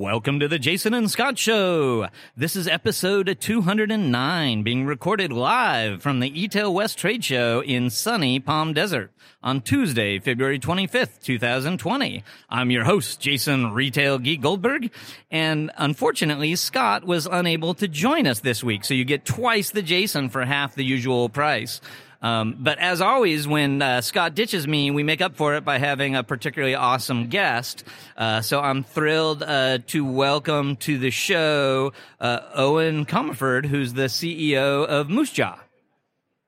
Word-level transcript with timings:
Welcome 0.00 0.40
to 0.40 0.48
the 0.48 0.58
Jason 0.58 0.94
and 0.94 1.10
Scot 1.10 1.38
Show. 1.38 2.08
This 2.34 2.56
is 2.56 2.66
episode 2.66 3.36
209, 3.38 4.62
being 4.62 4.86
recorded 4.86 5.30
live 5.30 6.00
from 6.02 6.20
the 6.20 6.30
eTail 6.30 6.72
West 6.72 6.96
Trade 6.96 7.22
Show 7.22 7.62
in 7.62 7.90
sunny 7.90 8.40
Palm 8.40 8.72
Desert 8.72 9.12
on 9.42 9.60
Tuesday, 9.60 10.18
February 10.18 10.58
25th, 10.58 11.20
2020. 11.22 12.24
I'm 12.48 12.70
your 12.70 12.84
host, 12.84 13.20
Jason 13.20 13.74
Retail 13.74 14.18
Geek 14.18 14.40
Goldberg, 14.40 14.90
and 15.30 15.70
unfortunately, 15.76 16.56
Scot 16.56 17.04
was 17.04 17.28
unable 17.30 17.74
to 17.74 17.86
join 17.86 18.26
us 18.26 18.40
this 18.40 18.64
week, 18.64 18.86
so 18.86 18.94
you 18.94 19.04
get 19.04 19.26
twice 19.26 19.70
the 19.70 19.82
Jason 19.82 20.30
for 20.30 20.46
half 20.46 20.74
the 20.74 20.82
usual 20.82 21.28
price. 21.28 21.82
Um, 22.22 22.56
but 22.58 22.78
as 22.78 23.00
always, 23.00 23.48
when 23.48 23.80
uh, 23.80 24.00
Scot 24.02 24.34
ditches 24.34 24.68
me, 24.68 24.90
we 24.90 25.02
make 25.02 25.20
up 25.20 25.36
for 25.36 25.54
it 25.54 25.64
by 25.64 25.78
having 25.78 26.16
a 26.16 26.22
particularly 26.22 26.74
awesome 26.74 27.28
guest. 27.28 27.84
Uh, 28.16 28.42
so 28.42 28.60
I'm 28.60 28.84
thrilled 28.84 29.42
uh, 29.42 29.78
to 29.88 30.04
welcome 30.04 30.76
to 30.76 30.98
the 30.98 31.10
show 31.10 31.92
uh, 32.20 32.40
Eoin 32.58 33.06
Comerford, 33.06 33.64
who's 33.64 33.94
the 33.94 34.04
CEO 34.04 34.84
of 34.84 35.08
Moosejaw. 35.08 35.58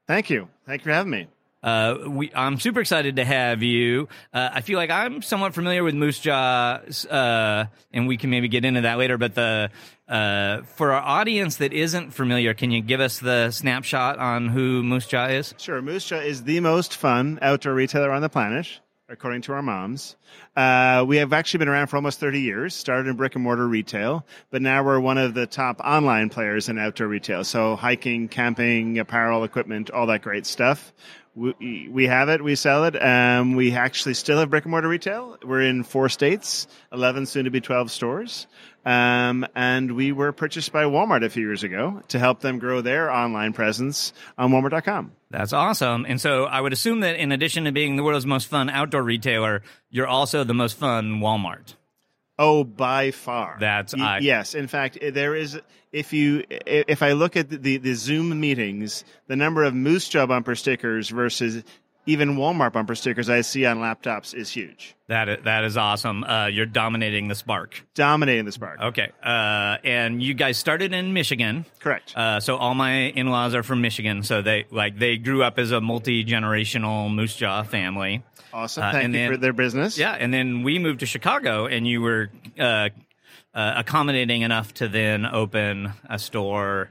Thank 0.06 0.28
you. 0.28 0.48
Thank 0.66 0.82
you 0.82 0.84
for 0.84 0.92
having 0.92 1.10
me. 1.10 1.26
Uh, 1.62 1.96
we, 2.08 2.32
I'm 2.34 2.58
super 2.58 2.80
excited 2.80 3.16
to 3.16 3.24
have 3.24 3.62
you. 3.62 4.08
Uh, 4.32 4.50
I 4.52 4.60
feel 4.62 4.76
like 4.76 4.90
I'm 4.90 5.22
somewhat 5.22 5.54
familiar 5.54 5.84
with 5.84 5.94
Moosejaw, 5.94 7.06
uh, 7.10 7.66
and 7.92 8.08
we 8.08 8.16
can 8.16 8.30
maybe 8.30 8.48
get 8.48 8.64
into 8.64 8.80
that 8.80 8.98
later. 8.98 9.16
But 9.16 9.34
the 9.34 9.70
uh, 10.08 10.62
for 10.62 10.92
our 10.92 11.00
audience 11.00 11.56
that 11.56 11.72
isn't 11.72 12.10
familiar, 12.10 12.52
can 12.52 12.70
you 12.70 12.82
give 12.82 13.00
us 13.00 13.20
the 13.20 13.50
snapshot 13.50 14.18
on 14.18 14.48
who 14.48 14.82
Moosejaw 14.82 15.38
is? 15.38 15.54
Sure. 15.58 15.80
Moosejaw 15.80 16.24
is 16.24 16.42
the 16.44 16.60
most 16.60 16.96
fun 16.96 17.38
outdoor 17.40 17.74
retailer 17.74 18.10
on 18.10 18.22
the 18.22 18.28
planet, 18.28 18.80
according 19.08 19.42
to 19.42 19.52
our 19.52 19.62
moms. 19.62 20.16
Uh, 20.56 21.04
we 21.06 21.18
have 21.18 21.32
actually 21.32 21.58
been 21.58 21.68
around 21.68 21.86
for 21.86 21.96
almost 21.96 22.18
30 22.18 22.40
years, 22.40 22.74
started 22.74 23.08
in 23.08 23.16
brick 23.16 23.36
and 23.36 23.44
mortar 23.44 23.66
retail, 23.66 24.26
but 24.50 24.60
now 24.60 24.82
we're 24.82 25.00
one 25.00 25.16
of 25.16 25.32
the 25.32 25.46
top 25.46 25.80
online 25.80 26.28
players 26.28 26.68
in 26.68 26.76
outdoor 26.78 27.06
retail. 27.06 27.44
So 27.44 27.76
hiking, 27.76 28.28
camping, 28.28 28.98
apparel, 28.98 29.44
equipment, 29.44 29.90
all 29.90 30.06
that 30.08 30.22
great 30.22 30.44
stuff 30.44 30.92
we, 31.34 31.88
we 31.90 32.06
have 32.06 32.28
it, 32.28 32.42
we 32.44 32.54
sell 32.56 32.84
it. 32.84 33.02
Um, 33.02 33.54
we 33.54 33.74
actually 33.74 34.14
still 34.14 34.38
have 34.38 34.50
brick 34.50 34.64
and 34.64 34.70
mortar 34.70 34.88
retail. 34.88 35.38
We're 35.44 35.62
in 35.62 35.82
four 35.82 36.08
states, 36.08 36.66
11 36.92 37.26
soon 37.26 37.44
to 37.44 37.50
be 37.50 37.60
12 37.60 37.90
stores. 37.90 38.46
Um, 38.84 39.46
and 39.54 39.92
we 39.92 40.12
were 40.12 40.32
purchased 40.32 40.72
by 40.72 40.84
Walmart 40.84 41.24
a 41.24 41.30
few 41.30 41.46
years 41.46 41.62
ago 41.62 42.02
to 42.08 42.18
help 42.18 42.40
them 42.40 42.58
grow 42.58 42.80
their 42.80 43.10
online 43.10 43.52
presence 43.52 44.12
on 44.36 44.50
Walmart.com. 44.50 45.12
That's 45.30 45.52
awesome. 45.52 46.04
And 46.06 46.20
so 46.20 46.44
I 46.44 46.60
would 46.60 46.72
assume 46.72 47.00
that 47.00 47.16
in 47.16 47.32
addition 47.32 47.64
to 47.64 47.72
being 47.72 47.96
the 47.96 48.02
world's 48.02 48.26
most 48.26 48.48
fun 48.48 48.68
outdoor 48.68 49.02
retailer, 49.02 49.62
you're 49.88 50.08
also 50.08 50.44
the 50.44 50.54
most 50.54 50.76
fun 50.76 51.20
Walmart. 51.20 51.74
Oh, 52.38 52.64
by 52.64 53.10
far. 53.10 53.56
That's 53.60 53.94
y- 53.94 54.02
I, 54.02 54.18
yes. 54.18 54.54
In 54.54 54.66
fact, 54.66 54.98
there 55.00 55.34
is. 55.34 55.60
If 55.92 56.14
you 56.14 56.44
if 56.48 57.02
I 57.02 57.12
look 57.12 57.36
at 57.36 57.50
the, 57.50 57.58
the, 57.58 57.76
the 57.76 57.94
Zoom 57.94 58.40
meetings, 58.40 59.04
the 59.26 59.36
number 59.36 59.62
of 59.62 59.74
Moosejaw 59.74 60.26
bumper 60.26 60.54
stickers 60.54 61.10
versus 61.10 61.62
even 62.06 62.36
Walmart 62.36 62.72
bumper 62.72 62.94
stickers 62.94 63.30
I 63.30 63.42
see 63.42 63.64
on 63.66 63.78
laptops 63.78 64.34
is 64.34 64.50
huge. 64.50 64.94
That 65.08 65.28
is, 65.28 65.44
that 65.44 65.64
is 65.64 65.76
awesome. 65.76 66.24
Uh, 66.24 66.46
you're 66.46 66.66
dominating 66.66 67.28
the 67.28 67.34
Spark. 67.34 67.84
Dominating 67.94 68.44
the 68.44 68.52
Spark. 68.52 68.80
Okay. 68.80 69.10
Uh, 69.22 69.76
and 69.84 70.22
you 70.22 70.34
guys 70.34 70.56
started 70.56 70.92
in 70.92 71.12
Michigan. 71.12 71.64
Correct. 71.80 72.14
Uh, 72.16 72.40
so 72.40 72.56
all 72.56 72.74
my 72.74 72.92
in-laws 73.10 73.54
are 73.54 73.62
from 73.62 73.80
Michigan. 73.82 74.22
So 74.22 74.42
they 74.42 74.66
like 74.70 74.98
they 74.98 75.16
grew 75.18 75.42
up 75.42 75.58
as 75.58 75.70
a 75.70 75.80
multi-generational 75.80 77.10
Moosejaw 77.10 77.66
family. 77.66 78.22
Awesome. 78.52 78.84
Uh, 78.84 78.92
Thank 78.92 79.04
and 79.04 79.14
you 79.14 79.20
then- 79.20 79.30
for 79.32 79.36
their 79.36 79.52
business. 79.52 79.98
Yeah. 79.98 80.12
And 80.12 80.32
then 80.32 80.62
we 80.62 80.78
moved 80.78 81.00
to 81.00 81.06
Chicago 81.06 81.66
and 81.66 81.86
you 81.86 82.00
were, 82.00 82.30
uh, 82.58 82.88
uh, 83.54 83.74
accommodating 83.76 84.42
enough 84.42 84.72
to 84.74 84.88
then 84.88 85.26
open 85.26 85.92
a 86.08 86.18
store 86.18 86.90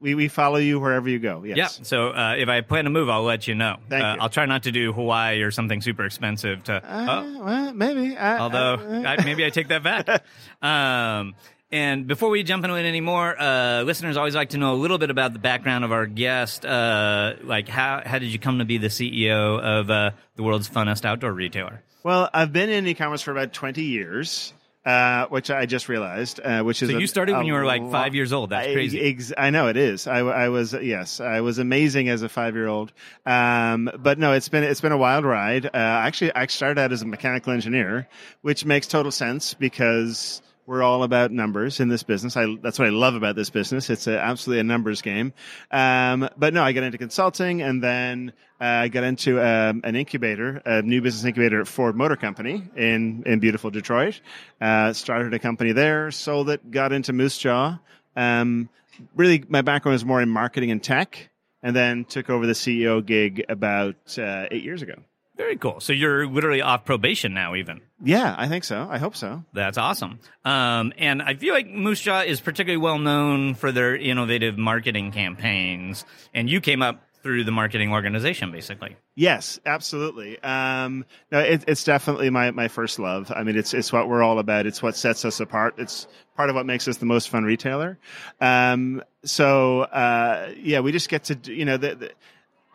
We, 0.00 0.14
we 0.14 0.28
follow 0.28 0.56
you 0.56 0.80
wherever 0.80 1.08
you 1.08 1.18
go. 1.18 1.44
Yes. 1.44 1.56
Yeah. 1.56 1.84
So 1.84 2.08
uh, 2.08 2.34
if 2.38 2.48
I 2.48 2.62
plan 2.62 2.84
to 2.84 2.90
move, 2.90 3.10
I'll 3.10 3.22
let 3.22 3.46
you 3.46 3.54
know. 3.54 3.76
Thank 3.88 4.02
uh, 4.02 4.14
you. 4.14 4.20
I'll 4.22 4.30
try 4.30 4.46
not 4.46 4.62
to 4.62 4.72
do 4.72 4.92
Hawaii 4.92 5.42
or 5.42 5.50
something 5.50 5.80
super 5.80 6.04
expensive. 6.04 6.64
To 6.64 6.74
Uh, 6.76 7.06
oh, 7.08 7.44
well, 7.44 7.74
maybe. 7.74 8.16
I, 8.16 8.38
although 8.38 8.76
I- 8.76 9.16
I, 9.16 9.24
maybe 9.24 9.44
I 9.44 9.50
take 9.50 9.68
that 9.68 9.82
back. 9.82 10.08
Um, 10.62 11.34
and 11.72 12.06
before 12.06 12.28
we 12.30 12.42
jump 12.42 12.64
into 12.64 12.76
it 12.76 12.84
anymore, 12.84 13.34
uh, 13.40 13.82
listeners 13.82 14.16
always 14.16 14.34
like 14.34 14.50
to 14.50 14.58
know 14.58 14.74
a 14.74 14.76
little 14.76 14.98
bit 14.98 15.08
about 15.10 15.32
the 15.32 15.38
background 15.38 15.84
of 15.84 15.92
our 15.92 16.04
guest. 16.06 16.66
Uh, 16.66 17.34
like 17.44 17.68
how 17.68 18.02
how 18.04 18.18
did 18.18 18.28
you 18.28 18.38
come 18.38 18.58
to 18.58 18.64
be 18.64 18.76
the 18.76 18.88
CEO 18.88 19.58
of 19.60 19.88
uh, 19.88 20.10
the 20.34 20.42
world's 20.42 20.68
funnest 20.68 21.04
outdoor 21.04 21.32
retailer? 21.32 21.82
well, 22.02 22.28
I've 22.32 22.52
been 22.52 22.70
in 22.70 22.86
e-commerce 22.86 23.22
for 23.22 23.30
about 23.30 23.52
20 23.52 23.82
years. 23.82 24.52
Uh, 24.82 25.26
which 25.26 25.50
I 25.50 25.66
just 25.66 25.90
realized, 25.90 26.40
uh, 26.40 26.62
which 26.62 26.82
is 26.82 26.88
So 26.90 26.96
you 26.96 27.06
started 27.06 27.36
when 27.36 27.44
you 27.44 27.52
were 27.52 27.66
like 27.66 27.90
five 27.90 28.14
years 28.14 28.32
old. 28.32 28.48
That's 28.48 28.68
I- 28.68 28.72
crazy. 28.72 28.98
ex- 28.98 29.30
I 29.36 29.50
know 29.50 29.68
it 29.68 29.76
is. 29.76 30.06
I, 30.06 30.20
I 30.20 30.48
was 30.48 30.72
yes, 30.72 31.20
I 31.20 31.42
was 31.42 31.58
amazing 31.58 32.08
as 32.08 32.22
a 32.22 32.30
five 32.30 32.54
year 32.54 32.66
old. 32.66 32.90
Um, 33.26 33.90
but 33.98 34.18
no, 34.18 34.32
it's 34.32 34.48
been 34.48 34.64
it's 34.64 34.80
been 34.80 34.92
a 34.92 34.96
wild 34.96 35.26
ride. 35.26 35.66
Uh, 35.66 35.68
actually, 35.74 36.34
I 36.34 36.46
started 36.46 36.80
out 36.80 36.92
as 36.92 37.02
a 37.02 37.06
mechanical 37.06 37.52
engineer, 37.52 38.08
which 38.40 38.64
makes 38.64 38.86
total 38.86 39.12
sense 39.12 39.52
because 39.52 40.40
we're 40.70 40.84
all 40.84 41.02
about 41.02 41.32
numbers 41.32 41.80
in 41.80 41.88
this 41.88 42.04
business. 42.04 42.36
I, 42.36 42.46
that's 42.62 42.78
what 42.78 42.86
I 42.86 42.92
love 42.92 43.16
about 43.16 43.34
this 43.34 43.50
business. 43.50 43.90
It's 43.90 44.06
a, 44.06 44.20
absolutely 44.20 44.60
a 44.60 44.62
numbers 44.62 45.02
game. 45.02 45.32
Um, 45.68 46.28
but 46.36 46.54
no, 46.54 46.62
I 46.62 46.70
got 46.70 46.84
into 46.84 46.96
consulting 46.96 47.60
and 47.60 47.82
then 47.82 48.32
uh, 48.60 48.64
I 48.64 48.88
got 48.88 49.02
into 49.02 49.44
um, 49.44 49.80
an 49.82 49.96
incubator, 49.96 50.62
a 50.64 50.80
new 50.82 51.02
business 51.02 51.24
incubator 51.24 51.60
at 51.60 51.66
Ford 51.66 51.96
Motor 51.96 52.14
Company 52.14 52.62
in, 52.76 53.24
in 53.26 53.40
beautiful 53.40 53.72
Detroit. 53.72 54.20
Uh, 54.60 54.92
started 54.92 55.34
a 55.34 55.40
company 55.40 55.72
there, 55.72 56.12
sold 56.12 56.48
it, 56.50 56.70
got 56.70 56.92
into 56.92 57.12
Moosejaw. 57.12 57.80
Um, 58.14 58.68
really, 59.16 59.42
my 59.48 59.62
background 59.62 59.96
is 59.96 60.04
more 60.04 60.22
in 60.22 60.28
marketing 60.28 60.70
and 60.70 60.80
tech, 60.80 61.30
and 61.64 61.74
then 61.74 62.04
took 62.04 62.30
over 62.30 62.46
the 62.46 62.52
CEO 62.52 63.04
gig 63.04 63.44
about 63.48 63.96
uh, 64.18 64.46
eight 64.52 64.62
years 64.62 64.82
ago. 64.82 64.94
Very 65.40 65.56
cool. 65.56 65.80
So 65.80 65.94
you're 65.94 66.26
literally 66.26 66.60
off 66.60 66.84
probation 66.84 67.32
now, 67.32 67.54
even. 67.54 67.80
Yeah, 68.04 68.34
I 68.36 68.46
think 68.46 68.62
so. 68.62 68.86
I 68.90 68.98
hope 68.98 69.16
so. 69.16 69.42
That's 69.54 69.78
awesome. 69.78 70.18
Um, 70.44 70.92
and 70.98 71.22
I 71.22 71.32
feel 71.32 71.54
like 71.54 71.66
Moosejaw 71.66 72.26
is 72.26 72.42
particularly 72.42 72.76
well 72.76 72.98
known 72.98 73.54
for 73.54 73.72
their 73.72 73.96
innovative 73.96 74.58
marketing 74.58 75.12
campaigns. 75.12 76.04
And 76.34 76.50
you 76.50 76.60
came 76.60 76.82
up 76.82 77.02
through 77.22 77.44
the 77.44 77.52
marketing 77.52 77.90
organization, 77.90 78.52
basically. 78.52 78.96
Yes, 79.14 79.58
absolutely. 79.64 80.38
Um, 80.42 81.06
no, 81.32 81.38
it, 81.38 81.64
it's 81.66 81.84
definitely 81.84 82.28
my, 82.28 82.50
my 82.50 82.68
first 82.68 82.98
love. 82.98 83.32
I 83.34 83.42
mean, 83.42 83.56
it's 83.56 83.72
it's 83.72 83.90
what 83.90 84.10
we're 84.10 84.22
all 84.22 84.40
about. 84.40 84.66
It's 84.66 84.82
what 84.82 84.94
sets 84.94 85.24
us 85.24 85.40
apart. 85.40 85.76
It's 85.78 86.06
part 86.36 86.50
of 86.50 86.54
what 86.54 86.66
makes 86.66 86.86
us 86.86 86.98
the 86.98 87.06
most 87.06 87.30
fun 87.30 87.44
retailer. 87.44 87.98
Um, 88.42 89.02
so 89.24 89.80
uh, 89.80 90.52
yeah, 90.58 90.80
we 90.80 90.92
just 90.92 91.08
get 91.08 91.24
to 91.24 91.34
do, 91.34 91.54
you 91.54 91.64
know 91.64 91.78
the, 91.78 91.94
the, 91.94 92.10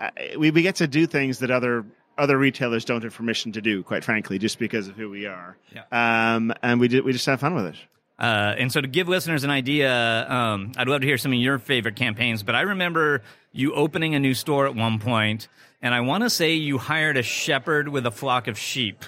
uh, 0.03 0.09
we 0.39 0.49
we 0.49 0.63
get 0.63 0.77
to 0.77 0.87
do 0.87 1.05
things 1.05 1.39
that 1.39 1.51
other 1.51 1.85
other 2.17 2.37
retailers 2.37 2.85
don't 2.85 3.03
have 3.03 3.13
permission 3.13 3.51
to 3.53 3.61
do. 3.61 3.83
Quite 3.83 4.03
frankly, 4.03 4.39
just 4.39 4.59
because 4.59 4.87
of 4.87 4.95
who 4.95 5.09
we 5.09 5.25
are. 5.25 5.57
Um, 5.91 6.53
and 6.61 6.79
we 6.79 6.87
did 6.87 7.03
we 7.03 7.11
just 7.11 7.25
have 7.25 7.39
fun 7.39 7.55
with 7.55 7.65
it. 7.67 7.75
Uh, 8.17 8.55
and 8.57 8.71
so 8.71 8.79
to 8.79 8.87
give 8.87 9.09
listeners 9.09 9.43
an 9.43 9.49
idea, 9.49 10.29
um, 10.29 10.71
I'd 10.77 10.87
love 10.87 11.01
to 11.01 11.07
hear 11.07 11.17
some 11.17 11.33
of 11.33 11.37
your 11.37 11.59
favorite 11.59 11.97
campaigns, 11.97 12.43
but 12.43 12.55
I 12.55 12.61
remember 12.61 13.23
you 13.51 13.73
opening 13.73 14.15
a 14.15 14.19
new 14.19 14.33
store 14.33 14.67
at 14.67 14.75
one 14.75 14.99
point, 14.99 15.49
and 15.81 15.93
I 15.93 15.99
want 15.99 16.23
to 16.23 16.29
say 16.29 16.53
you 16.53 16.77
hired 16.77 17.17
a 17.17 17.23
shepherd 17.23 17.89
with 17.89 18.05
a 18.05 18.11
flock 18.11 18.47
of 18.47 18.57
sheep. 18.57 19.03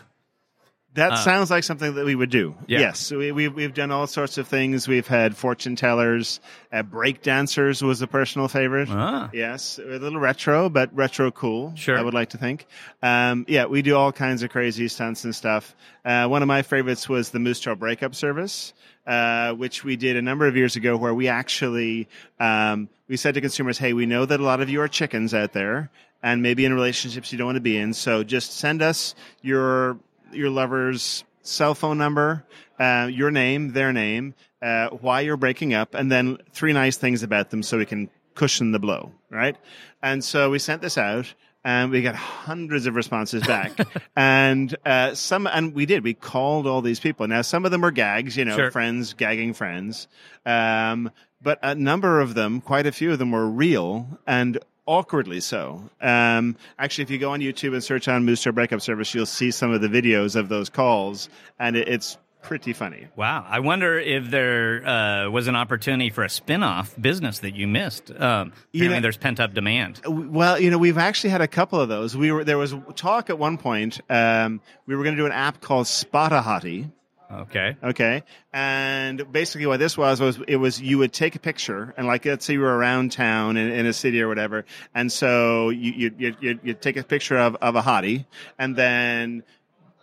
That 0.93 1.19
sounds 1.19 1.51
like 1.51 1.63
something 1.63 1.93
that 1.93 2.05
we 2.05 2.15
would 2.15 2.31
do. 2.31 2.55
Uh, 2.57 2.63
Yeah. 2.67 2.79
Yes, 2.79 3.11
we, 3.11 3.31
we've 3.31 3.53
we've 3.53 3.73
done 3.73 3.91
all 3.91 4.07
sorts 4.07 4.39
of 4.39 4.47
things. 4.47 4.87
We've 4.87 5.05
had 5.05 5.37
fortune 5.37 5.75
tellers, 5.75 6.39
uh, 6.73 6.81
break 6.81 7.21
dancers 7.21 7.83
was 7.83 8.01
a 8.01 8.07
personal 8.07 8.47
favorite. 8.47 8.89
Ah. 8.89 9.29
Yes, 9.31 9.77
a 9.77 9.83
little 9.99 10.19
retro, 10.19 10.69
but 10.69 10.89
retro 10.95 11.29
cool. 11.29 11.73
Sure. 11.75 11.99
I 11.99 12.01
would 12.01 12.15
like 12.15 12.29
to 12.29 12.39
think. 12.39 12.65
Um, 13.03 13.45
yeah, 13.47 13.65
we 13.65 13.83
do 13.83 13.95
all 13.95 14.11
kinds 14.11 14.41
of 14.41 14.49
crazy 14.49 14.87
stunts 14.87 15.23
and 15.23 15.35
stuff. 15.35 15.75
Uh, 16.03 16.27
one 16.27 16.41
of 16.41 16.47
my 16.47 16.63
favorites 16.63 17.07
was 17.07 17.29
the 17.29 17.37
Moosejaw 17.39 17.77
breakup 17.77 18.15
service, 18.15 18.73
uh, 19.05 19.53
which 19.53 19.83
we 19.83 19.97
did 19.97 20.15
a 20.17 20.21
number 20.23 20.47
of 20.47 20.57
years 20.57 20.75
ago, 20.77 20.97
where 20.97 21.13
we 21.13 21.27
actually 21.27 22.07
um, 22.39 22.89
we 23.07 23.17
said 23.17 23.35
to 23.35 23.41
consumers, 23.41 23.77
"Hey, 23.77 23.93
we 23.93 24.07
know 24.07 24.25
that 24.25 24.39
a 24.39 24.43
lot 24.43 24.61
of 24.61 24.69
you 24.69 24.81
are 24.81 24.87
chickens 24.87 25.35
out 25.35 25.53
there." 25.53 25.91
And 26.23 26.41
maybe 26.41 26.65
in 26.65 26.73
relationships 26.73 27.31
you 27.31 27.37
don't 27.37 27.45
want 27.45 27.55
to 27.57 27.61
be 27.61 27.77
in, 27.77 27.93
so 27.93 28.23
just 28.23 28.57
send 28.57 28.81
us 28.81 29.13
your 29.43 29.99
your 30.31 30.49
lover's 30.49 31.23
cell 31.41 31.73
phone 31.75 31.97
number, 31.97 32.45
uh, 32.79 33.09
your 33.11 33.31
name, 33.31 33.73
their 33.73 33.93
name, 33.93 34.33
uh, 34.61 34.89
why 34.89 35.21
you're 35.21 35.37
breaking 35.37 35.73
up, 35.73 35.93
and 35.93 36.11
then 36.11 36.37
three 36.51 36.73
nice 36.73 36.97
things 36.97 37.23
about 37.23 37.49
them 37.49 37.63
so 37.63 37.77
we 37.77 37.85
can 37.85 38.09
cushion 38.35 38.71
the 38.71 38.79
blow, 38.79 39.11
right? 39.29 39.55
And 40.01 40.23
so 40.23 40.49
we 40.49 40.59
sent 40.59 40.81
this 40.81 40.97
out, 40.97 41.33
and 41.63 41.91
we 41.91 42.01
got 42.01 42.15
hundreds 42.15 42.85
of 42.85 42.95
responses 42.95 43.45
back. 43.45 43.71
and 44.15 44.75
uh, 44.85 45.13
some, 45.15 45.47
and 45.47 45.73
we 45.73 45.85
did. 45.85 46.03
We 46.03 46.13
called 46.13 46.67
all 46.67 46.81
these 46.81 46.99
people. 46.99 47.27
Now, 47.27 47.41
some 47.41 47.65
of 47.65 47.71
them 47.71 47.81
were 47.81 47.91
gags, 47.91 48.37
you 48.37 48.45
know, 48.45 48.55
Sure. 48.55 48.71
friends 48.71 49.13
gagging 49.13 49.53
friends. 49.53 50.07
Um, 50.45 51.11
but 51.41 51.59
a 51.61 51.75
number 51.75 52.19
of 52.19 52.33
them, 52.35 52.61
quite 52.61 52.85
a 52.87 52.91
few 52.91 53.11
of 53.11 53.19
them, 53.19 53.31
were 53.31 53.47
real 53.47 54.19
and 54.25 54.57
awkwardly 54.87 55.39
so. 55.41 55.87
Um, 56.01 56.55
actually, 56.79 57.03
if 57.03 57.11
you 57.11 57.19
go 57.19 57.31
on 57.31 57.41
YouTube 57.41 57.73
and 57.73 57.83
search 57.83 58.07
on 58.07 58.25
Moose 58.25 58.45
Breakup 58.45 58.81
Service, 58.81 59.13
you'll 59.13 59.25
see 59.27 59.51
some 59.51 59.71
of 59.71 59.81
the 59.81 59.87
videos 59.87 60.35
of 60.35 60.49
those 60.49 60.69
calls, 60.69 61.29
and 61.59 61.75
it, 61.77 61.87
it's 61.87 62.17
pretty 62.43 62.71
funny. 62.71 63.07
Wow. 63.17 63.45
I 63.47 63.59
wonder 63.59 63.99
if 63.99 64.29
there 64.31 64.87
uh, 64.87 65.29
was 65.29 65.47
an 65.47 65.55
opportunity 65.57 66.09
for 66.09 66.23
a 66.23 66.29
spin 66.29 66.63
off 66.63 66.95
business 66.99 67.39
that 67.39 67.55
you 67.55 67.67
missed. 67.67 68.09
Um, 68.11 68.53
You 68.71 68.87
know- 68.87 69.01
there's 69.01 69.17
pent 69.17 69.41
up 69.41 69.53
demand. 69.53 69.99
Well, 70.07 70.57
you 70.57 70.71
know, 70.71 70.77
we've 70.77 70.97
actually 70.97 71.31
had 71.31 71.41
a 71.41 71.47
couple 71.47 71.81
of 71.81 71.89
those. 71.89 72.15
We 72.15 72.31
were 72.31 72.45
there 72.45 72.57
was 72.57 72.73
talk 72.95 73.29
at 73.29 73.37
one 73.37 73.57
point. 73.57 73.99
Um, 74.09 74.61
we 74.85 74.95
were 74.95 75.03
going 75.03 75.15
to 75.17 75.21
do 75.21 75.25
an 75.25 75.33
app 75.33 75.59
called 75.59 75.87
Spotahottie. 75.87 76.89
Okay. 77.29 77.75
Okay, 77.83 78.23
and 78.53 79.31
basically 79.33 79.65
what 79.65 79.79
this 79.79 79.97
was 79.97 80.21
was 80.21 80.39
it 80.47 80.55
was 80.55 80.79
you 80.79 80.97
would 80.97 81.11
take 81.11 81.35
a 81.35 81.39
picture 81.39 81.93
and 81.97 82.07
like 82.07 82.23
let's 82.23 82.45
say 82.45 82.53
you 82.53 82.61
were 82.61 82.77
around 82.77 83.11
town 83.11 83.57
in, 83.57 83.69
in 83.69 83.85
a 83.85 83.91
city 83.91 84.21
or 84.21 84.29
whatever, 84.29 84.63
and 84.95 85.11
so 85.11 85.69
you 85.69 85.91
you 85.91 86.15
you 86.17 86.35
you 86.39 86.59
you'd 86.63 86.81
take 86.81 86.95
a 86.95 87.03
picture 87.03 87.37
of 87.37 87.55
of 87.57 87.75
a 87.75 87.81
hottie, 87.81 88.25
and 88.57 88.77
then 88.77 89.43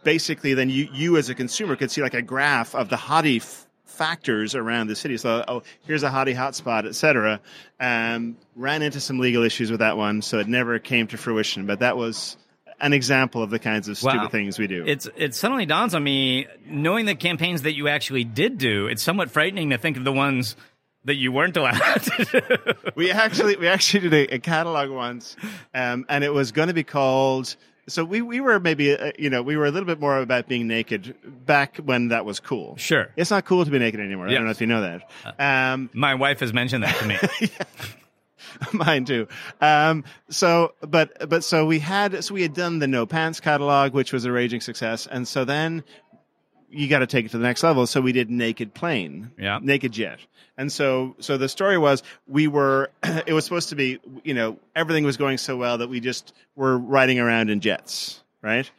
basically 0.02 0.52
then 0.52 0.68
you 0.68 0.86
you 0.92 1.16
as 1.16 1.30
a 1.30 1.34
consumer 1.34 1.76
could 1.76 1.90
see 1.90 2.02
like 2.02 2.14
a 2.14 2.22
graph 2.22 2.74
of 2.74 2.90
the 2.90 2.96
hottie 2.96 3.40
f- 3.40 3.66
factors 3.86 4.54
around 4.54 4.88
the 4.88 4.96
city. 4.96 5.16
So 5.16 5.44
oh 5.48 5.62
here's 5.86 6.02
a 6.02 6.10
hottie 6.10 6.36
hotspot, 6.36 6.86
etc. 6.86 7.40
Um, 7.80 8.36
ran 8.54 8.82
into 8.82 9.00
some 9.00 9.18
legal 9.18 9.42
issues 9.44 9.70
with 9.70 9.80
that 9.80 9.96
one, 9.96 10.20
so 10.20 10.40
it 10.40 10.46
never 10.46 10.78
came 10.78 11.06
to 11.06 11.16
fruition. 11.16 11.64
But 11.64 11.78
that 11.80 11.96
was 11.96 12.36
an 12.80 12.92
example 12.92 13.42
of 13.42 13.50
the 13.50 13.58
kinds 13.58 13.88
of 13.88 13.96
stupid 13.98 14.16
Wow. 14.18 14.28
things 14.28 14.58
we 14.58 14.66
do. 14.66 14.84
It's 14.86 15.08
it 15.16 15.34
suddenly 15.34 15.66
dawns 15.66 15.94
on 15.94 16.02
me, 16.04 16.46
knowing 16.66 17.06
the 17.06 17.14
campaigns 17.14 17.62
that 17.62 17.74
you 17.74 17.88
actually 17.88 18.24
did 18.24 18.58
do. 18.58 18.86
It's 18.86 19.02
somewhat 19.02 19.30
frightening 19.30 19.70
to 19.70 19.78
think 19.78 19.96
of 19.96 20.04
the 20.04 20.12
ones 20.12 20.56
that 21.04 21.16
you 21.16 21.30
weren't 21.32 21.56
allowed 21.56 21.74
to 22.02 22.24
do. 22.24 22.90
we 22.94 23.10
actually 23.10 23.56
we 23.56 23.68
actually 23.68 24.08
did 24.08 24.30
a, 24.30 24.34
a 24.34 24.38
catalog 24.38 24.90
once, 24.90 25.36
um, 25.74 26.04
and 26.08 26.24
it 26.24 26.32
was 26.32 26.52
going 26.52 26.68
to 26.68 26.74
be 26.74 26.84
called. 26.84 27.54
So 27.86 28.02
we, 28.02 28.22
we 28.22 28.40
were 28.40 28.58
maybe 28.60 28.96
uh, 28.96 29.12
you 29.18 29.28
know 29.28 29.42
we 29.42 29.58
were 29.58 29.66
a 29.66 29.70
little 29.70 29.86
bit 29.86 30.00
more 30.00 30.18
about 30.18 30.48
being 30.48 30.66
naked 30.66 31.14
back 31.44 31.76
when 31.76 32.08
that 32.08 32.24
was 32.24 32.40
cool. 32.40 32.76
Sure. 32.78 33.08
it's 33.16 33.30
not 33.30 33.44
cool 33.44 33.62
to 33.64 33.70
be 33.70 33.78
naked 33.78 34.00
anymore. 34.00 34.26
I 34.28 34.32
don't 34.32 34.44
know 34.46 34.50
if 34.50 34.60
you 34.62 34.66
know 34.66 34.80
that. 34.80 35.72
Um, 35.72 35.90
My 35.92 36.14
wife 36.14 36.40
has 36.40 36.54
mentioned 36.54 36.82
that 36.84 36.96
to 36.96 37.06
me. 37.06 37.18
mine 38.72 39.04
too. 39.04 39.28
Um, 39.60 40.04
so 40.28 40.74
but 40.80 41.28
but 41.28 41.44
so 41.44 41.66
we 41.66 41.78
had 41.78 42.24
so 42.24 42.34
we 42.34 42.42
had 42.42 42.54
done 42.54 42.78
the 42.78 42.86
no 42.86 43.06
pants 43.06 43.40
catalog, 43.40 43.92
which 43.94 44.12
was 44.12 44.24
a 44.24 44.32
raging 44.32 44.60
success, 44.60 45.06
and 45.06 45.26
so 45.26 45.44
then 45.44 45.84
you 46.70 46.88
got 46.88 46.98
to 47.00 47.06
take 47.06 47.24
it 47.26 47.30
to 47.30 47.38
the 47.38 47.44
next 47.44 47.62
level. 47.62 47.86
So 47.86 48.00
we 48.00 48.10
did 48.12 48.30
Naked 48.30 48.74
Plane, 48.74 49.30
Yeah. 49.38 49.60
Naked 49.62 49.92
Jet, 49.92 50.18
and 50.58 50.72
so 50.72 51.14
so 51.20 51.36
the 51.36 51.48
story 51.48 51.78
was 51.78 52.02
we 52.26 52.48
were 52.48 52.90
it 53.26 53.32
was 53.32 53.44
supposed 53.44 53.68
to 53.70 53.76
be 53.76 54.00
you 54.24 54.34
know 54.34 54.58
everything 54.74 55.04
was 55.04 55.16
going 55.16 55.38
so 55.38 55.56
well 55.56 55.78
that 55.78 55.88
we 55.88 56.00
just 56.00 56.32
were 56.56 56.76
riding 56.78 57.18
around 57.18 57.50
in 57.50 57.60
jets, 57.60 58.22
right? 58.42 58.70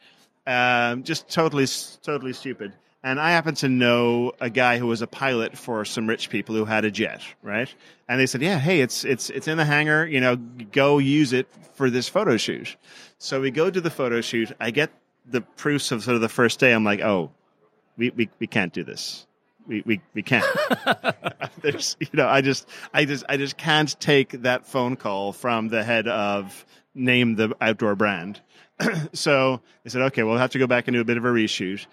Um, 0.48 1.04
just 1.04 1.30
totally 1.30 1.66
totally 2.04 2.34
stupid. 2.34 2.74
And 3.06 3.19
I 3.19 3.30
happen 3.30 3.54
to 3.56 3.69
know 3.69 4.31
a 4.42 4.50
guy 4.50 4.80
who 4.80 4.88
was 4.88 5.04
a 5.04 5.07
pilot 5.07 5.56
for 5.56 5.86
some 5.86 6.07
rich 6.07 6.31
people 6.31 6.56
who 6.56 6.66
had 6.66 6.86
a 6.86 6.92
jet, 6.92 7.22
right? 7.44 7.72
And 8.10 8.19
they 8.19 8.25
said, 8.25 8.42
"Yeah, 8.42 8.57
hey, 8.57 8.81
it's 8.81 9.06
it's 9.06 9.30
it's 9.30 9.48
in 9.48 9.57
the 9.57 9.63
hangar. 9.63 10.07
You 10.07 10.19
know, 10.19 10.36
go 10.36 10.98
use 10.98 11.31
it 11.31 11.48
for 11.75 11.92
this 11.92 12.10
photo 12.10 12.36
shoot." 12.36 12.75
So 13.19 13.40
we 13.40 13.52
go 13.52 13.69
to 13.69 13.80
the 13.80 13.92
photo 13.92 14.22
shoot. 14.22 14.52
I 14.60 14.72
get 14.72 14.90
the 15.24 15.42
proofs 15.42 15.92
of 15.92 16.04
sort 16.04 16.16
of 16.16 16.22
the 16.22 16.30
first 16.30 16.60
day. 16.60 16.74
I'm 16.74 16.84
like, 16.84 17.02
"Oh, 17.02 17.30
we 17.96 18.10
we, 18.10 18.28
we 18.40 18.48
can't 18.48 18.74
do 18.74 18.84
this. 18.84 19.28
We 19.68 19.84
we, 19.86 20.01
we 20.16 20.24
can't." 20.24 20.44
There's, 21.62 21.98
you 22.00 22.08
know, 22.13 22.28
I 22.28 22.42
just 22.42 22.68
I 22.92 23.06
just 23.06 23.24
I 23.30 23.38
just 23.38 23.56
can't 23.56 24.00
take 24.00 24.31
that 24.42 24.66
phone 24.66 24.96
call 24.96 25.31
from 25.31 25.68
the 25.68 25.84
head 25.84 26.08
of 26.08 26.66
name 26.96 27.36
the 27.36 27.56
outdoor 27.62 27.96
brand. 27.96 28.42
so 29.13 29.62
they 29.84 29.92
said, 29.92 30.01
"Okay, 30.01 30.24
we'll 30.24 30.38
have 30.38 30.51
to 30.51 30.60
go 30.60 30.66
back 30.66 30.88
and 30.88 30.96
do 30.96 31.01
a 31.01 31.06
bit 31.06 31.18
of 31.18 31.25
a 31.25 31.30
reshoot." 31.30 31.86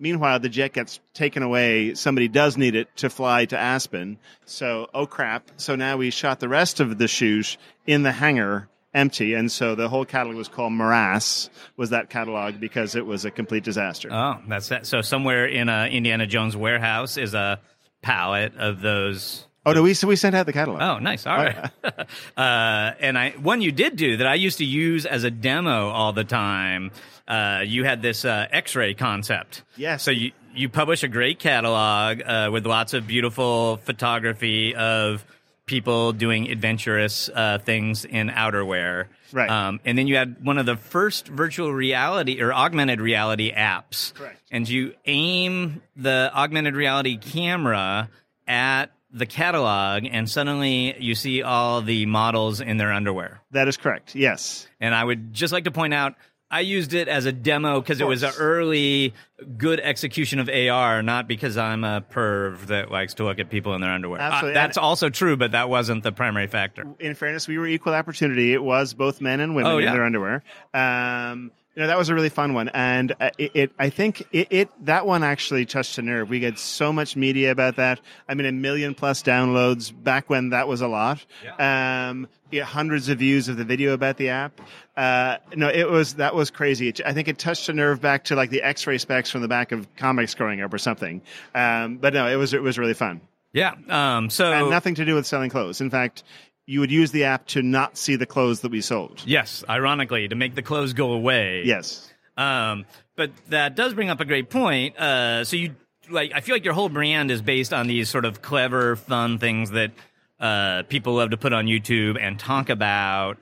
Meanwhile, 0.00 0.40
the 0.40 0.48
jet 0.48 0.72
gets 0.72 0.98
taken 1.12 1.42
away. 1.42 1.94
Somebody 1.94 2.26
does 2.26 2.56
need 2.56 2.74
it 2.74 2.88
to 2.96 3.10
fly 3.10 3.44
to 3.44 3.58
Aspen. 3.58 4.18
So, 4.46 4.88
oh 4.94 5.06
crap. 5.06 5.50
So 5.58 5.76
now 5.76 5.98
we 5.98 6.10
shot 6.10 6.40
the 6.40 6.48
rest 6.48 6.80
of 6.80 6.98
the 6.98 7.06
shoot 7.06 7.58
in 7.86 8.02
the 8.02 8.10
hangar 8.10 8.68
empty. 8.94 9.34
And 9.34 9.50
so 9.50 9.74
the 9.74 9.88
whole 9.88 10.04
catalog 10.04 10.36
was 10.36 10.48
called 10.48 10.72
Morass, 10.72 11.50
was 11.76 11.90
that 11.90 12.10
catalog 12.10 12.58
because 12.58 12.94
it 12.94 13.06
was 13.06 13.24
a 13.24 13.30
complete 13.30 13.64
disaster. 13.64 14.08
oh, 14.10 14.38
that's 14.48 14.68
that. 14.68 14.86
So 14.86 15.00
somewhere 15.00 15.46
in 15.46 15.68
a 15.68 15.86
Indiana 15.86 16.26
Jones 16.26 16.56
warehouse 16.56 17.16
is 17.16 17.34
a 17.34 17.60
pallet 18.02 18.56
of 18.56 18.80
those. 18.80 19.46
oh, 19.66 19.72
no, 19.72 19.82
we, 19.82 19.94
so 19.94 20.08
we 20.08 20.16
sent 20.16 20.34
out 20.34 20.46
the 20.46 20.52
catalog. 20.52 20.80
Oh, 20.80 20.98
nice. 20.98 21.26
All 21.26 21.36
right. 21.36 21.70
uh, 21.84 22.92
and 22.98 23.18
I 23.18 23.30
one 23.40 23.60
you 23.60 23.72
did 23.72 23.96
do 23.96 24.16
that 24.16 24.26
I 24.26 24.34
used 24.34 24.58
to 24.58 24.64
use 24.64 25.06
as 25.06 25.24
a 25.24 25.30
demo 25.30 25.88
all 25.90 26.12
the 26.12 26.24
time. 26.24 26.90
Uh, 27.30 27.62
you 27.64 27.84
had 27.84 28.02
this 28.02 28.24
uh, 28.24 28.46
X-ray 28.50 28.94
concept. 28.94 29.62
Yes. 29.76 30.02
So 30.02 30.10
you 30.10 30.32
you 30.52 30.68
publish 30.68 31.04
a 31.04 31.08
great 31.08 31.38
catalog 31.38 32.20
uh, 32.26 32.50
with 32.52 32.66
lots 32.66 32.92
of 32.92 33.06
beautiful 33.06 33.76
photography 33.76 34.74
of 34.74 35.24
people 35.64 36.12
doing 36.12 36.50
adventurous 36.50 37.30
uh, 37.32 37.58
things 37.58 38.04
in 38.04 38.28
outerwear. 38.28 39.06
Right. 39.32 39.48
Um, 39.48 39.78
and 39.84 39.96
then 39.96 40.08
you 40.08 40.16
had 40.16 40.44
one 40.44 40.58
of 40.58 40.66
the 40.66 40.74
first 40.74 41.28
virtual 41.28 41.72
reality 41.72 42.42
or 42.42 42.52
augmented 42.52 43.00
reality 43.00 43.52
apps. 43.54 44.12
Correct. 44.14 44.40
And 44.50 44.68
you 44.68 44.94
aim 45.06 45.80
the 45.94 46.32
augmented 46.34 46.74
reality 46.74 47.16
camera 47.16 48.10
at 48.48 48.86
the 49.12 49.26
catalog, 49.26 50.04
and 50.10 50.28
suddenly 50.28 50.96
you 50.98 51.14
see 51.14 51.42
all 51.42 51.82
the 51.82 52.06
models 52.06 52.60
in 52.60 52.76
their 52.76 52.92
underwear. 52.92 53.40
That 53.52 53.68
is 53.68 53.76
correct. 53.76 54.16
Yes. 54.16 54.66
And 54.80 54.92
I 54.92 55.04
would 55.04 55.32
just 55.32 55.52
like 55.52 55.64
to 55.64 55.70
point 55.70 55.94
out, 55.94 56.14
I 56.50 56.60
used 56.60 56.94
it 56.94 57.06
as 57.06 57.26
a 57.26 57.32
demo 57.32 57.80
because 57.80 58.00
it 58.00 58.06
was 58.06 58.22
an 58.24 58.32
early 58.38 59.14
good 59.56 59.78
execution 59.78 60.40
of 60.40 60.48
AR, 60.48 61.00
not 61.02 61.28
because 61.28 61.56
I'm 61.56 61.84
a 61.84 62.00
perv 62.00 62.66
that 62.66 62.90
likes 62.90 63.14
to 63.14 63.24
look 63.24 63.38
at 63.38 63.50
people 63.50 63.74
in 63.74 63.80
their 63.80 63.92
underwear. 63.92 64.20
Uh, 64.20 64.24
Absolutely. 64.24 64.54
that's 64.54 64.76
also 64.76 65.10
true, 65.10 65.36
but 65.36 65.52
that 65.52 65.68
wasn't 65.68 66.02
the 66.02 66.10
primary 66.12 66.48
factor. 66.48 66.86
in 66.98 67.14
fairness, 67.14 67.46
we 67.46 67.56
were 67.58 67.68
equal 67.68 67.94
opportunity. 67.94 68.52
It 68.52 68.62
was 68.62 68.94
both 68.94 69.20
men 69.20 69.38
and 69.40 69.54
women 69.54 69.70
Oh, 69.70 69.78
yeah. 69.78 69.88
in 69.88 69.92
their 69.94 70.04
underwear. 70.04 70.42
Um, 70.74 71.52
you 71.74 71.82
know, 71.82 71.86
that 71.86 71.98
was 71.98 72.08
a 72.08 72.14
really 72.14 72.28
fun 72.28 72.52
one, 72.52 72.68
and 72.70 73.12
uh, 73.20 73.30
it, 73.38 73.52
it 73.54 73.72
I 73.78 73.90
think 73.90 74.26
it, 74.32 74.48
it 74.50 74.86
that 74.86 75.06
one 75.06 75.22
actually 75.22 75.66
touched 75.66 75.98
a 75.98 76.02
nerve. 76.02 76.28
We 76.28 76.40
get 76.40 76.58
so 76.58 76.92
much 76.92 77.14
media 77.14 77.52
about 77.52 77.76
that. 77.76 78.00
I 78.28 78.34
mean, 78.34 78.46
a 78.46 78.52
million 78.52 78.94
plus 78.94 79.22
downloads 79.22 79.92
back 80.02 80.28
when 80.28 80.50
that 80.50 80.66
was 80.66 80.80
a 80.80 80.88
lot. 80.88 81.24
Um, 81.58 82.26
yeah, 82.50 82.64
hundreds 82.64 83.08
of 83.08 83.20
views 83.20 83.48
of 83.48 83.56
the 83.56 83.64
video 83.64 83.92
about 83.92 84.16
the 84.16 84.30
app. 84.30 84.60
Uh, 84.96 85.36
no, 85.54 85.68
it 85.68 85.88
was 85.88 86.14
that 86.14 86.34
was 86.34 86.50
crazy. 86.50 86.88
It, 86.88 87.00
I 87.06 87.12
think 87.12 87.28
it 87.28 87.38
touched 87.38 87.68
a 87.68 87.72
nerve 87.72 88.00
back 88.00 88.24
to 88.24 88.34
like 88.34 88.50
the 88.50 88.62
X-ray 88.62 88.98
specs 88.98 89.30
from 89.30 89.42
the 89.42 89.48
back 89.48 89.70
of 89.70 89.86
comics 89.96 90.34
growing 90.34 90.60
up 90.60 90.74
or 90.74 90.78
something. 90.78 91.22
Um, 91.54 91.98
but 91.98 92.12
no, 92.12 92.26
it 92.26 92.36
was 92.36 92.52
it 92.52 92.62
was 92.62 92.78
really 92.78 92.94
fun 92.94 93.20
Yeah. 93.52 93.74
Um, 93.88 94.28
so 94.28 94.52
and 94.52 94.70
nothing 94.70 94.96
to 94.96 95.04
do 95.04 95.14
with 95.14 95.26
selling 95.26 95.50
clothes. 95.50 95.80
In 95.80 95.90
fact, 95.90 96.24
you 96.66 96.80
would 96.80 96.90
use 96.90 97.10
the 97.10 97.24
app 97.24 97.46
to 97.48 97.62
not 97.62 97.96
see 97.96 98.16
the 98.16 98.26
clothes 98.26 98.60
that 98.60 98.70
we 98.70 98.80
sold. 98.80 99.22
yes, 99.26 99.64
ironically, 99.68 100.28
to 100.28 100.34
make 100.34 100.54
the 100.54 100.62
clothes 100.62 100.92
go 100.92 101.12
away. 101.12 101.62
Yes. 101.64 102.12
Um, 102.36 102.86
but 103.16 103.32
that 103.48 103.74
does 103.74 103.92
bring 103.94 104.08
up 104.08 104.20
a 104.20 104.24
great 104.24 104.50
point. 104.50 104.96
Uh, 104.96 105.44
so 105.44 105.56
you 105.56 105.74
like, 106.08 106.32
I 106.34 106.40
feel 106.40 106.54
like 106.54 106.64
your 106.64 106.74
whole 106.74 106.88
brand 106.88 107.30
is 107.30 107.42
based 107.42 107.72
on 107.72 107.86
these 107.86 108.08
sort 108.08 108.24
of 108.24 108.42
clever, 108.42 108.96
fun 108.96 109.38
things 109.38 109.70
that 109.70 109.92
uh, 110.38 110.82
people 110.84 111.14
love 111.14 111.30
to 111.30 111.36
put 111.36 111.52
on 111.52 111.66
YouTube 111.66 112.18
and 112.20 112.38
talk 112.38 112.70
about. 112.70 113.38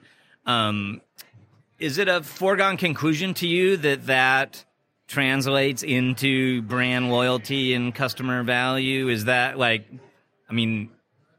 Um, 0.47 1.01
is 1.79 1.99
it 1.99 2.09
a 2.09 2.23
foregone 2.23 2.77
conclusion 2.77 3.35
to 3.35 3.47
you 3.47 3.77
that 3.77 4.07
that 4.07 4.65
translates 5.07 5.83
into 5.83 6.63
brand 6.63 7.11
loyalty 7.11 7.75
and 7.75 7.95
customer 7.95 8.43
value? 8.43 9.09
Is 9.09 9.27
that 9.27 9.59
like, 9.59 9.87
I 10.49 10.53
mean, 10.53 10.91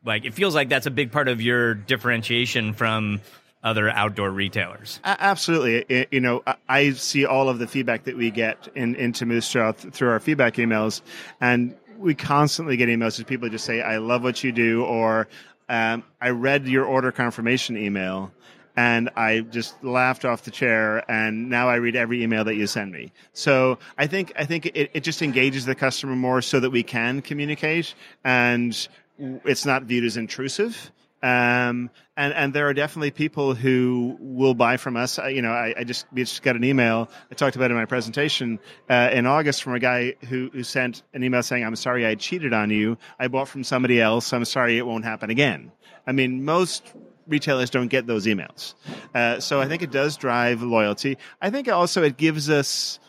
like 0.06 0.26
it 0.26 0.34
feels 0.34 0.56
like 0.56 0.70
that's 0.70 0.86
a 0.86 0.92
big 0.92 1.12
part 1.12 1.28
of 1.28 1.42
your 1.42 1.74
differentiation 1.74 2.74
from 2.74 3.22
other 3.64 3.90
outdoor 3.90 4.30
retailers. 4.30 5.00
Absolutely. 5.04 5.86
I- 6.02 6.08
you 6.12 6.22
know, 6.22 6.44
I- 6.70 6.92
see 6.92 7.26
all 7.26 7.50
of 7.50 7.60
the 7.60 7.68
feedback 7.68 8.06
that 8.06 8.16
we 8.16 8.32
get 8.32 8.70
in, 8.76 8.96
into 8.96 9.26
Moose 9.26 9.52
through 9.52 10.10
our 10.10 10.20
feedback 10.20 10.56
emails, 10.56 11.02
and 11.42 11.76
we 11.98 12.16
constantly 12.16 12.78
get 12.78 12.88
emails 12.88 13.20
of 13.20 13.28
people 13.28 13.50
just 13.50 13.66
say, 13.66 13.82
"I 13.82 13.98
love 13.98 14.24
what 14.24 14.42
you 14.44 14.54
do," 14.54 14.84
or 14.86 15.28
um, 15.68 16.04
"I 16.22 16.30
read 16.30 16.68
your 16.68 16.86
order 16.86 17.12
confirmation 17.12 17.78
email." 17.78 18.32
And 18.78 19.10
I 19.18 19.42
just 19.42 19.84
laughed 19.84 20.24
off 20.24 20.44
the 20.44 20.52
chair, 20.52 21.04
and 21.12 21.50
now 21.50 21.68
I 21.68 21.76
read 21.76 21.98
every 21.98 22.24
email 22.24 22.46
that 22.46 22.56
you 22.56 22.66
send 22.66 22.94
me. 22.94 23.12
So 23.34 23.78
I 23.98 24.08
think 24.08 24.32
I 24.40 24.46
think 24.46 24.68
it, 24.68 24.90
it 24.94 25.04
just 25.04 25.22
engages 25.22 25.66
the 25.66 25.76
customer 25.76 26.16
more, 26.16 26.42
so 26.42 26.62
that 26.62 26.70
we 26.70 26.82
can 26.84 27.22
communicate, 27.22 27.94
and 28.24 28.88
it's 29.20 29.66
not 29.66 29.84
viewed 29.84 30.06
as 30.06 30.18
intrusive. 30.18 30.92
Um, 31.22 31.90
and 32.16 32.34
and 32.34 32.54
there 32.54 32.70
are 32.70 32.74
definitely 32.74 33.12
people 33.12 33.54
who 33.54 34.16
will 34.22 34.54
buy 34.54 34.78
from 34.78 34.96
us. 34.96 35.20
I, 35.20 35.30
you 35.30 35.42
know, 35.42 35.52
I, 35.52 35.74
I 35.78 35.84
just 35.84 36.06
we 36.14 36.22
just 36.22 36.42
got 36.44 36.56
an 36.56 36.64
email. 36.64 37.10
I 37.30 37.36
talked 37.36 37.58
about 37.58 37.72
in 37.72 37.78
my 37.78 37.86
presentation 37.86 38.58
uh, 38.90 39.10
in 39.12 39.26
August 39.26 39.62
from 39.62 39.74
a 39.74 39.80
guy 39.80 40.16
who 40.30 40.50
who 40.54 40.64
sent 40.64 41.04
an 41.14 41.24
email 41.24 41.44
saying, 41.44 41.66
"I'm 41.66 41.76
sorry 41.76 42.06
I 42.06 42.16
cheated 42.16 42.54
on 42.54 42.70
you. 42.70 42.98
I 43.20 43.28
bought 43.28 43.50
from 43.50 43.66
somebody 43.66 44.00
else. 44.00 44.32
I'm 44.32 44.46
sorry 44.46 44.78
it 44.78 44.86
won't 44.86 45.04
happen 45.04 45.30
again." 45.30 45.74
I 46.08 46.14
mean, 46.14 46.46
most 46.46 46.94
retailers 47.28 47.70
don't 47.70 47.90
get 47.90 48.08
those 48.08 48.26
emails. 48.26 48.74
Uh, 49.14 49.40
so 49.40 49.62
I 49.62 49.68
think 49.68 49.82
it 49.82 49.92
does 49.92 50.18
drive 50.18 50.62
loyalty. 50.62 51.18
I 51.42 51.50
think 51.50 51.68
also 51.68 52.02
it 52.04 52.18
gives 52.18 52.50
us 52.50 53.00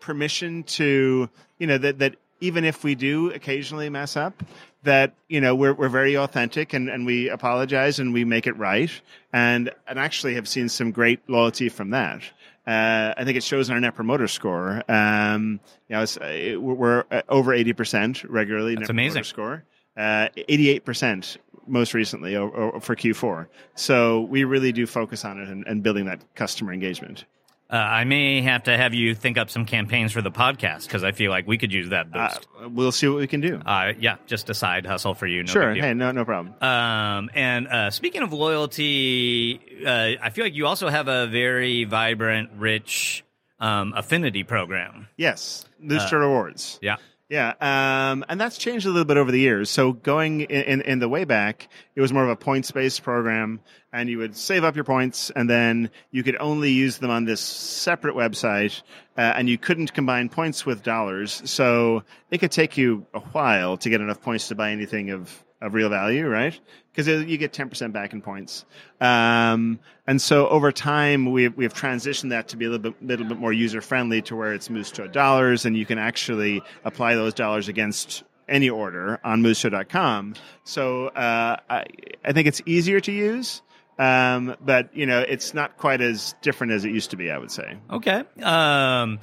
permission 0.00 0.62
to, 0.62 1.28
you 1.58 1.66
know, 1.66 1.78
that, 1.78 1.98
that 1.98 2.16
even 2.40 2.64
if 2.64 2.84
we 2.84 2.94
do 2.94 3.30
occasionally 3.32 3.88
mess 3.88 4.16
up, 4.16 4.42
that, 4.82 5.14
you 5.28 5.40
know, 5.40 5.54
we're, 5.54 5.74
we're 5.74 5.88
very 5.88 6.16
authentic 6.16 6.72
and, 6.72 6.88
and 6.88 7.06
we 7.06 7.28
apologize 7.28 7.98
and 7.98 8.12
we 8.12 8.24
make 8.24 8.46
it 8.46 8.56
right. 8.56 8.90
And, 9.32 9.70
and 9.86 9.98
actually 9.98 10.34
have 10.34 10.48
seen 10.48 10.68
some 10.68 10.92
great 10.92 11.20
loyalty 11.28 11.68
from 11.68 11.90
that. 11.90 12.22
Uh, 12.66 13.14
I 13.16 13.24
think 13.24 13.36
it 13.36 13.44
shows 13.44 13.68
in 13.68 13.74
our 13.74 13.80
net 13.80 13.94
promoter 13.94 14.26
score. 14.28 14.82
Um, 14.88 15.60
you 15.88 15.96
know, 15.96 16.02
it's, 16.02 16.16
uh, 16.16 16.56
we're 16.58 17.04
over 17.28 17.52
80% 17.52 18.26
regularly 18.28 18.74
That's 18.74 18.82
net 18.82 18.90
amazing. 18.90 19.12
promoter 19.12 19.24
score. 19.24 19.64
Uh, 19.96 20.28
88% 20.36 21.36
most 21.66 21.94
recently 21.94 22.36
or, 22.36 22.48
or 22.48 22.80
for 22.80 22.94
Q4. 22.94 23.46
So 23.74 24.20
we 24.22 24.44
really 24.44 24.72
do 24.72 24.86
focus 24.86 25.24
on 25.24 25.40
it 25.40 25.48
and, 25.48 25.66
and 25.66 25.82
building 25.82 26.06
that 26.06 26.22
customer 26.34 26.72
engagement. 26.72 27.24
Uh, 27.68 27.74
I 27.76 28.04
may 28.04 28.42
have 28.42 28.62
to 28.64 28.76
have 28.76 28.94
you 28.94 29.14
think 29.16 29.36
up 29.38 29.50
some 29.50 29.64
campaigns 29.64 30.12
for 30.12 30.22
the 30.22 30.30
podcast 30.30 30.86
because 30.86 31.02
I 31.02 31.10
feel 31.10 31.32
like 31.32 31.48
we 31.48 31.58
could 31.58 31.72
use 31.72 31.88
that 31.88 32.06
Uh, 32.14 32.28
boost. 32.28 32.48
we'll 32.74 32.92
see 32.92 33.08
what 33.08 33.18
we 33.18 33.26
can 33.26 33.40
do. 33.40 33.60
Uh, 33.66 33.92
yeah, 33.98 34.16
just 34.26 34.48
a 34.50 34.54
side 34.54 34.86
hustle 34.86 35.14
for 35.14 35.26
you. 35.26 35.42
No 35.42 35.52
sure. 35.52 35.74
Hey, 35.74 35.92
no, 35.92 36.12
no 36.12 36.24
problem. 36.24 36.54
Um, 36.60 37.28
and 37.34 37.66
uh, 37.66 37.90
speaking 37.90 38.22
of 38.22 38.32
loyalty, 38.32 39.60
uh, 39.84 40.22
I 40.22 40.30
feel 40.30 40.44
like 40.44 40.54
you 40.54 40.66
also 40.66 40.88
have 40.88 41.08
a 41.08 41.26
very 41.26 41.84
vibrant, 41.84 42.50
rich 42.56 43.24
um, 43.58 43.92
affinity 43.96 44.44
program. 44.44 45.08
Yes, 45.16 45.64
Moose 45.80 46.02
Uh, 46.04 46.08
Jaw 46.10 46.16
Rewards. 46.18 46.78
Yeah. 46.82 46.96
Yeah, 47.28 47.54
um, 47.60 48.24
and 48.28 48.40
that's 48.40 48.56
changed 48.56 48.86
a 48.86 48.88
little 48.88 49.04
bit 49.04 49.16
over 49.16 49.32
the 49.32 49.40
years. 49.40 49.68
So 49.68 49.92
going 49.92 50.42
in, 50.42 50.62
in, 50.62 50.80
in 50.82 50.98
the 51.00 51.08
way 51.08 51.24
back, 51.24 51.68
it 51.96 52.00
was 52.00 52.12
more 52.12 52.22
of 52.22 52.30
a 52.30 52.36
points 52.36 52.70
based 52.70 53.02
program, 53.02 53.60
and 53.92 54.08
you 54.08 54.18
would 54.18 54.36
save 54.36 54.62
up 54.62 54.76
your 54.76 54.84
points, 54.84 55.30
and 55.30 55.50
then 55.50 55.90
you 56.12 56.22
could 56.22 56.36
only 56.38 56.70
use 56.70 56.98
them 56.98 57.10
on 57.10 57.24
this 57.24 57.40
separate 57.40 58.14
website, 58.14 58.80
uh, 59.18 59.32
and 59.34 59.48
you 59.48 59.58
couldn't 59.58 59.92
combine 59.92 60.28
points 60.28 60.64
with 60.64 60.84
dollars. 60.84 61.42
So 61.50 62.04
it 62.30 62.38
could 62.38 62.52
take 62.52 62.76
you 62.76 63.06
a 63.12 63.20
while 63.20 63.76
to 63.78 63.90
get 63.90 64.00
enough 64.00 64.22
points 64.22 64.46
to 64.48 64.54
buy 64.54 64.70
anything 64.70 65.10
of 65.10 65.44
of 65.60 65.74
real 65.74 65.88
value, 65.88 66.26
right? 66.26 66.58
Because 66.92 67.08
you 67.28 67.36
get 67.38 67.52
10% 67.52 67.92
back 67.92 68.12
in 68.12 68.22
points. 68.22 68.64
Um, 69.00 69.80
and 70.06 70.20
so 70.20 70.48
over 70.48 70.72
time, 70.72 71.30
we've, 71.30 71.56
we've 71.56 71.74
transitioned 71.74 72.30
that 72.30 72.48
to 72.48 72.56
be 72.56 72.66
a 72.66 72.70
little 72.70 72.90
bit, 72.90 73.02
little 73.02 73.26
bit 73.26 73.38
more 73.38 73.52
user 73.52 73.80
friendly 73.80 74.22
to 74.22 74.36
where 74.36 74.52
it's 74.52 74.68
Moosejaw 74.68 75.12
dollars 75.12 75.64
and 75.64 75.76
you 75.76 75.86
can 75.86 75.98
actually 75.98 76.62
apply 76.84 77.14
those 77.14 77.34
dollars 77.34 77.68
against 77.68 78.22
any 78.48 78.70
order 78.70 79.20
on 79.24 79.42
moosejaw.com. 79.42 80.34
So, 80.64 81.08
uh, 81.08 81.56
I, 81.68 81.84
I 82.24 82.32
think 82.32 82.46
it's 82.48 82.62
easier 82.66 83.00
to 83.00 83.12
use. 83.12 83.62
Um, 83.98 84.56
but 84.60 84.94
you 84.94 85.06
know, 85.06 85.20
it's 85.20 85.54
not 85.54 85.78
quite 85.78 86.00
as 86.00 86.34
different 86.42 86.72
as 86.74 86.84
it 86.84 86.90
used 86.90 87.10
to 87.10 87.16
be, 87.16 87.30
I 87.30 87.38
would 87.38 87.50
say. 87.50 87.78
Okay. 87.90 88.24
Um, 88.42 89.20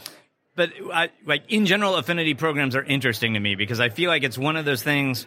but 0.56 0.72
I, 0.92 1.10
like 1.26 1.52
in 1.52 1.66
general, 1.66 1.96
affinity 1.96 2.34
programs 2.34 2.76
are 2.76 2.84
interesting 2.84 3.34
to 3.34 3.40
me 3.40 3.56
because 3.56 3.80
I 3.80 3.90
feel 3.90 4.10
like 4.10 4.24
it's 4.24 4.38
one 4.38 4.56
of 4.56 4.66
those 4.66 4.84
things. 4.84 5.26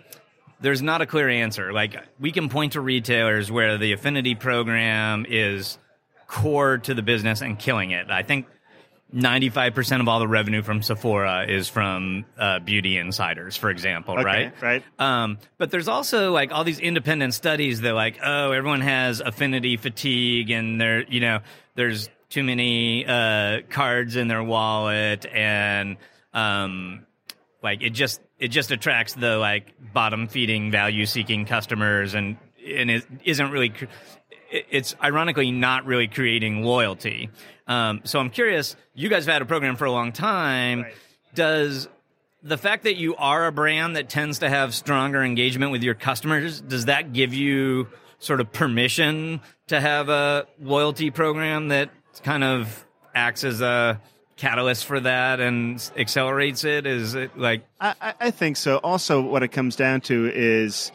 There's 0.60 0.82
not 0.82 1.02
a 1.02 1.06
clear 1.06 1.28
answer. 1.28 1.72
Like 1.72 1.96
we 2.18 2.32
can 2.32 2.48
point 2.48 2.72
to 2.72 2.80
retailers 2.80 3.50
where 3.50 3.78
the 3.78 3.92
affinity 3.92 4.34
program 4.34 5.26
is 5.28 5.78
core 6.26 6.78
to 6.78 6.94
the 6.94 7.02
business 7.02 7.40
and 7.42 7.58
killing 7.58 7.90
it. 7.90 8.10
I 8.10 8.22
think 8.22 8.46
95% 9.14 10.00
of 10.00 10.08
all 10.08 10.18
the 10.18 10.26
revenue 10.26 10.62
from 10.62 10.82
Sephora 10.82 11.46
is 11.48 11.68
from 11.68 12.24
uh, 12.36 12.58
beauty 12.58 12.96
insiders, 12.98 13.56
for 13.56 13.70
example, 13.70 14.14
Okay, 14.14 14.24
right? 14.24 14.62
right. 14.62 14.82
Um, 14.98 15.38
but 15.58 15.70
there's 15.70 15.86
also 15.88 16.32
like 16.32 16.50
all 16.52 16.64
these 16.64 16.80
independent 16.80 17.32
studies 17.34 17.82
that 17.82 17.92
like, 17.92 18.18
oh, 18.22 18.50
everyone 18.50 18.80
has 18.80 19.20
affinity 19.20 19.76
fatigue 19.76 20.50
and 20.50 20.80
there, 20.80 21.04
you 21.04 21.20
know, 21.20 21.38
there's 21.76 22.08
too 22.30 22.42
many 22.42 23.06
uh, 23.06 23.60
cards 23.70 24.16
in 24.16 24.26
their 24.26 24.42
wallet 24.42 25.24
and 25.26 25.96
um, 26.34 27.06
like 27.62 27.82
it 27.82 27.90
just 27.90 28.20
it 28.38 28.48
just 28.48 28.70
attracts 28.70 29.14
the 29.14 29.36
like 29.36 29.74
bottom 29.92 30.28
feeding 30.28 30.70
value 30.70 31.06
seeking 31.06 31.46
customers 31.46 32.14
and 32.14 32.36
and 32.66 32.90
it 32.90 33.06
isn't 33.24 33.50
really 33.50 33.72
it's 34.50 34.94
ironically 35.02 35.50
not 35.50 35.86
really 35.86 36.08
creating 36.08 36.62
loyalty. 36.62 37.30
Um, 37.66 38.02
so 38.04 38.20
I'm 38.20 38.30
curious. 38.30 38.76
You 38.94 39.08
guys 39.08 39.26
have 39.26 39.32
had 39.32 39.42
a 39.42 39.46
program 39.46 39.76
for 39.76 39.86
a 39.86 39.90
long 39.90 40.12
time. 40.12 40.82
Right. 40.82 40.94
Does 41.34 41.88
the 42.42 42.56
fact 42.56 42.84
that 42.84 42.96
you 42.96 43.16
are 43.16 43.46
a 43.46 43.52
brand 43.52 43.96
that 43.96 44.08
tends 44.08 44.38
to 44.38 44.48
have 44.48 44.74
stronger 44.74 45.22
engagement 45.22 45.72
with 45.72 45.82
your 45.82 45.94
customers 45.94 46.60
does 46.60 46.84
that 46.84 47.12
give 47.12 47.34
you 47.34 47.88
sort 48.18 48.40
of 48.40 48.52
permission 48.52 49.40
to 49.66 49.80
have 49.80 50.08
a 50.08 50.46
loyalty 50.60 51.10
program 51.10 51.68
that 51.68 51.90
kind 52.22 52.44
of 52.44 52.86
acts 53.14 53.42
as 53.42 53.60
a 53.60 54.00
catalyst 54.36 54.84
for 54.84 55.00
that 55.00 55.40
and 55.40 55.90
accelerates 55.96 56.64
it? 56.64 56.86
Is 56.86 57.14
it 57.14 57.36
like 57.38 57.64
I, 57.80 58.14
I- 58.20 58.30
think 58.30 58.56
so. 58.56 58.76
Also, 58.78 59.20
what 59.22 59.42
it 59.42 59.48
comes 59.48 59.76
down 59.76 60.02
to 60.02 60.30
is 60.32 60.92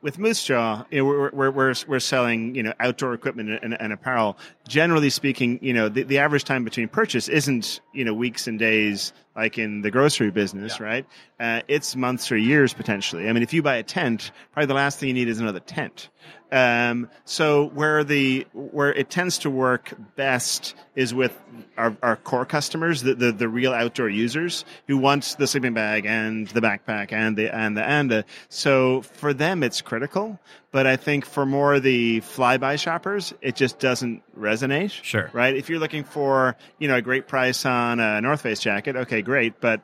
with 0.00 0.16
Moosejaw, 0.16 0.86
you 0.90 0.98
know, 0.98 1.04
we're, 1.04 1.30
we're, 1.30 1.50
we're, 1.50 1.74
we're 1.88 1.98
selling, 1.98 2.54
you 2.54 2.62
know, 2.62 2.72
outdoor 2.78 3.14
equipment 3.14 3.58
and, 3.62 3.78
and 3.80 3.92
apparel. 3.92 4.38
Generally 4.68 5.10
speaking, 5.10 5.58
you 5.60 5.72
know, 5.72 5.88
the, 5.88 6.04
the 6.04 6.18
average 6.18 6.44
time 6.44 6.62
between 6.64 6.88
purchase 6.88 7.28
isn't, 7.28 7.80
you 7.92 8.04
know, 8.04 8.14
weeks 8.14 8.46
and 8.46 8.58
days 8.58 9.12
like 9.34 9.58
in 9.58 9.82
the 9.82 9.90
grocery 9.90 10.30
business, 10.30 10.80
right? 10.80 11.04
Uh, 11.40 11.62
it's 11.68 11.94
months 11.96 12.30
or 12.30 12.36
years 12.36 12.72
potentially. 12.74 13.28
I 13.28 13.32
mean, 13.32 13.42
if 13.42 13.52
you 13.52 13.62
buy 13.62 13.76
a 13.76 13.82
tent, 13.82 14.30
probably 14.52 14.66
the 14.66 14.74
last 14.74 14.98
thing 14.98 15.08
you 15.08 15.14
need 15.14 15.28
is 15.28 15.40
another 15.40 15.60
tent. 15.60 16.08
Um, 16.50 17.10
so 17.24 17.66
where 17.68 18.04
the 18.04 18.46
where 18.54 18.92
it 18.92 19.10
tends 19.10 19.38
to 19.38 19.50
work 19.50 19.92
best 20.16 20.74
is 20.94 21.12
with 21.12 21.38
our, 21.76 21.94
our 22.02 22.16
core 22.16 22.46
customers, 22.46 23.02
the, 23.02 23.14
the 23.14 23.32
the 23.32 23.48
real 23.48 23.72
outdoor 23.74 24.08
users 24.08 24.64
who 24.86 24.96
want 24.96 25.36
the 25.38 25.46
sleeping 25.46 25.74
bag 25.74 26.06
and 26.06 26.48
the 26.48 26.60
backpack 26.60 27.12
and 27.12 27.36
the 27.36 27.54
and 27.54 27.76
the 27.76 27.84
and 27.84 28.10
the. 28.10 28.24
So 28.48 29.02
for 29.02 29.34
them, 29.34 29.62
it's 29.62 29.82
critical. 29.82 30.40
But 30.70 30.86
I 30.86 30.96
think 30.96 31.26
for 31.26 31.44
more 31.44 31.80
the 31.80 32.20
flyby 32.20 32.78
shoppers, 32.78 33.34
it 33.42 33.54
just 33.54 33.78
doesn't 33.78 34.22
resonate. 34.38 34.90
Sure. 34.90 35.30
Right. 35.32 35.54
If 35.54 35.68
you're 35.68 35.80
looking 35.80 36.04
for 36.04 36.56
you 36.78 36.88
know 36.88 36.96
a 36.96 37.02
great 37.02 37.28
price 37.28 37.66
on 37.66 38.00
a 38.00 38.20
North 38.22 38.40
Face 38.40 38.60
jacket, 38.60 38.96
okay, 38.96 39.20
great, 39.20 39.60
but 39.60 39.82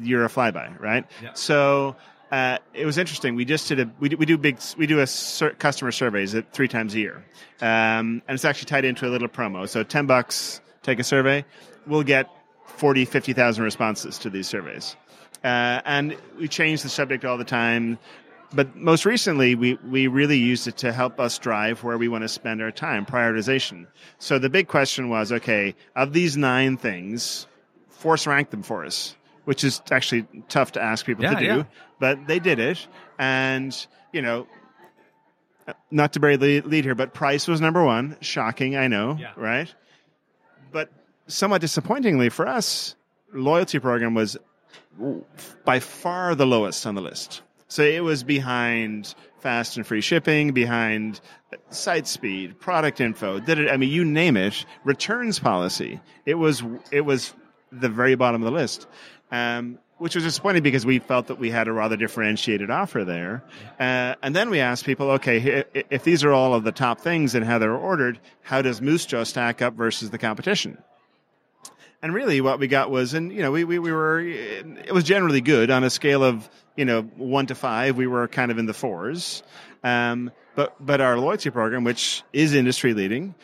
you're 0.00 0.24
a 0.24 0.28
flyby, 0.28 0.78
right? 0.78 1.06
Yeah. 1.22 1.32
So 1.32 1.96
uh, 2.32 2.56
it 2.72 2.86
was 2.86 2.96
interesting. 2.96 3.34
We 3.36 3.44
just 3.44 3.68
did 3.68 3.78
a 3.78 3.90
we 4.00 4.08
do, 4.08 4.16
we 4.16 4.26
do 4.26 4.38
big 4.38 4.58
we 4.78 4.86
do 4.86 5.00
a 5.00 5.06
sur- 5.06 5.50
customer 5.52 5.92
surveys 5.92 6.34
at 6.34 6.52
three 6.52 6.66
times 6.66 6.94
a 6.94 6.98
year, 6.98 7.24
um, 7.60 8.22
and 8.26 8.34
it's 8.34 8.44
actually 8.44 8.66
tied 8.66 8.86
into 8.86 9.06
a 9.06 9.10
little 9.10 9.28
promo. 9.28 9.68
So 9.68 9.82
ten 9.84 10.06
bucks, 10.06 10.60
take 10.82 10.98
a 10.98 11.04
survey. 11.04 11.44
We'll 11.86 12.04
get 12.04 12.28
40, 12.64 13.04
50,000 13.04 13.62
responses 13.64 14.18
to 14.18 14.30
these 14.30 14.46
surveys, 14.48 14.96
uh, 15.44 15.82
and 15.84 16.16
we 16.38 16.48
change 16.48 16.82
the 16.82 16.88
subject 16.88 17.24
all 17.24 17.36
the 17.36 17.44
time. 17.44 17.98
But 18.54 18.76
most 18.76 19.06
recently, 19.06 19.54
we, 19.54 19.74
we 19.88 20.08
really 20.08 20.36
used 20.36 20.68
it 20.68 20.76
to 20.78 20.92
help 20.92 21.18
us 21.18 21.38
drive 21.38 21.82
where 21.82 21.96
we 21.96 22.06
want 22.08 22.22
to 22.22 22.28
spend 22.28 22.60
our 22.60 22.70
time, 22.70 23.06
prioritization. 23.06 23.86
So 24.18 24.38
the 24.38 24.50
big 24.50 24.68
question 24.68 25.08
was, 25.08 25.32
okay, 25.32 25.74
of 25.96 26.12
these 26.12 26.36
nine 26.36 26.76
things, 26.76 27.46
force 27.88 28.26
rank 28.26 28.50
them 28.50 28.62
for 28.62 28.84
us, 28.84 29.16
which 29.46 29.64
is 29.64 29.80
actually 29.90 30.26
tough 30.50 30.72
to 30.72 30.82
ask 30.82 31.06
people 31.06 31.24
Yeah, 31.24 31.34
to 31.34 31.40
do, 31.40 31.44
yeah. 31.46 31.62
But 32.02 32.26
they 32.26 32.40
did 32.40 32.58
it. 32.58 32.84
And, 33.16 33.72
you 34.12 34.22
know, 34.22 34.48
not 35.92 36.14
to 36.14 36.20
bury 36.20 36.34
the 36.36 36.60
lead 36.62 36.82
here, 36.82 36.96
but 36.96 37.14
price 37.14 37.46
was 37.46 37.60
number 37.60 37.84
one. 37.84 38.16
Shocking, 38.20 38.76
I 38.76 38.88
know, 38.88 39.16
Yeah. 39.20 39.30
right? 39.36 39.72
But 40.72 40.90
somewhat 41.28 41.60
disappointingly 41.60 42.28
for 42.28 42.48
us, 42.48 42.96
loyalty 43.32 43.78
program 43.78 44.14
was 44.14 44.36
by 45.64 45.78
far 45.78 46.34
the 46.34 46.44
lowest 46.44 46.84
on 46.88 46.96
the 46.96 47.00
list. 47.00 47.42
So 47.68 47.84
it 47.84 48.02
was 48.02 48.24
behind 48.24 49.14
fast 49.38 49.76
and 49.76 49.86
free 49.86 50.00
shipping, 50.00 50.50
behind 50.50 51.20
site 51.70 52.08
speed, 52.08 52.58
product 52.58 53.00
info. 53.00 53.38
Did 53.38 53.60
it? 53.60 53.70
I 53.70 53.76
mean, 53.76 53.90
you 53.90 54.04
name 54.04 54.36
it. 54.36 54.66
Returns 54.82 55.38
policy. 55.38 56.00
It 56.26 56.34
was. 56.34 56.64
It 56.90 57.02
was 57.02 57.32
the 57.70 57.88
very 57.88 58.16
bottom 58.16 58.42
of 58.42 58.46
the 58.46 58.58
list, 58.58 58.88
um, 59.30 59.78
which 60.02 60.16
was 60.16 60.24
disappointing 60.24 60.64
because 60.64 60.84
we 60.84 60.98
felt 60.98 61.28
that 61.28 61.38
we 61.38 61.48
had 61.48 61.68
a 61.68 61.72
rather 61.72 61.96
differentiated 61.96 62.70
offer 62.70 63.04
there. 63.04 63.44
Uh, 63.78 64.16
and 64.20 64.34
then 64.34 64.50
we 64.50 64.58
asked 64.58 64.84
people, 64.84 65.12
okay, 65.12 65.64
if 65.90 66.02
these 66.02 66.24
are 66.24 66.32
all 66.32 66.54
of 66.54 66.64
the 66.64 66.72
top 66.72 67.00
things 67.00 67.36
and 67.36 67.44
how 67.44 67.60
they're 67.60 67.72
ordered, 67.72 68.18
how 68.42 68.62
does 68.62 68.80
Moosejaw 68.80 69.24
stack 69.24 69.62
up 69.62 69.74
versus 69.74 70.10
the 70.10 70.18
competition? 70.18 70.76
And 72.02 72.12
really, 72.12 72.40
what 72.40 72.58
we 72.58 72.66
got 72.66 72.90
was, 72.90 73.14
and 73.14 73.32
you 73.32 73.42
know, 73.42 73.52
we, 73.52 73.62
we, 73.62 73.78
we 73.78 73.92
were, 73.92 74.18
it 74.18 74.92
was 74.92 75.04
generally 75.04 75.40
good 75.40 75.70
on 75.70 75.84
a 75.84 75.90
scale 75.90 76.24
of, 76.24 76.50
you 76.76 76.84
know, 76.84 77.02
one 77.02 77.46
to 77.46 77.54
five. 77.54 77.96
We 77.96 78.08
were 78.08 78.26
kind 78.26 78.50
of 78.50 78.58
in 78.58 78.66
the 78.66 78.74
fours. 78.74 79.44
Um, 79.84 80.32
but 80.56 80.74
but 80.84 81.00
our 81.00 81.16
loyalty 81.16 81.50
program, 81.50 81.84
which 81.84 82.24
is 82.32 82.54
industry 82.54 82.92
leading, 82.92 83.36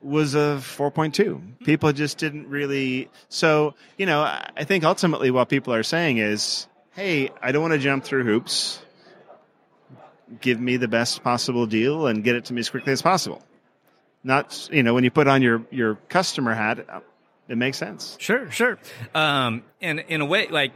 was 0.00 0.34
a 0.34 0.58
4.2. 0.60 1.64
People 1.64 1.92
just 1.92 2.18
didn't 2.18 2.48
really. 2.48 3.10
So 3.28 3.74
you 3.96 4.06
know, 4.06 4.20
I 4.20 4.64
think 4.64 4.84
ultimately 4.84 5.30
what 5.30 5.48
people 5.48 5.74
are 5.74 5.82
saying 5.82 6.18
is, 6.18 6.66
hey, 6.92 7.30
I 7.42 7.52
don't 7.52 7.62
want 7.62 7.74
to 7.74 7.78
jump 7.78 8.04
through 8.04 8.24
hoops. 8.24 8.80
Give 10.40 10.60
me 10.60 10.76
the 10.76 10.88
best 10.88 11.22
possible 11.22 11.66
deal 11.66 12.06
and 12.06 12.22
get 12.22 12.36
it 12.36 12.46
to 12.46 12.52
me 12.52 12.60
as 12.60 12.68
quickly 12.68 12.92
as 12.92 13.02
possible. 13.02 13.42
Not 14.22 14.68
you 14.70 14.82
know 14.82 14.94
when 14.94 15.04
you 15.04 15.10
put 15.10 15.26
on 15.26 15.42
your 15.42 15.64
your 15.70 15.94
customer 16.08 16.54
hat, 16.54 16.86
it 17.48 17.56
makes 17.56 17.78
sense. 17.78 18.16
Sure, 18.20 18.50
sure. 18.50 18.78
Um, 19.14 19.62
and 19.80 20.00
in 20.00 20.20
a 20.20 20.26
way, 20.26 20.48
like 20.48 20.72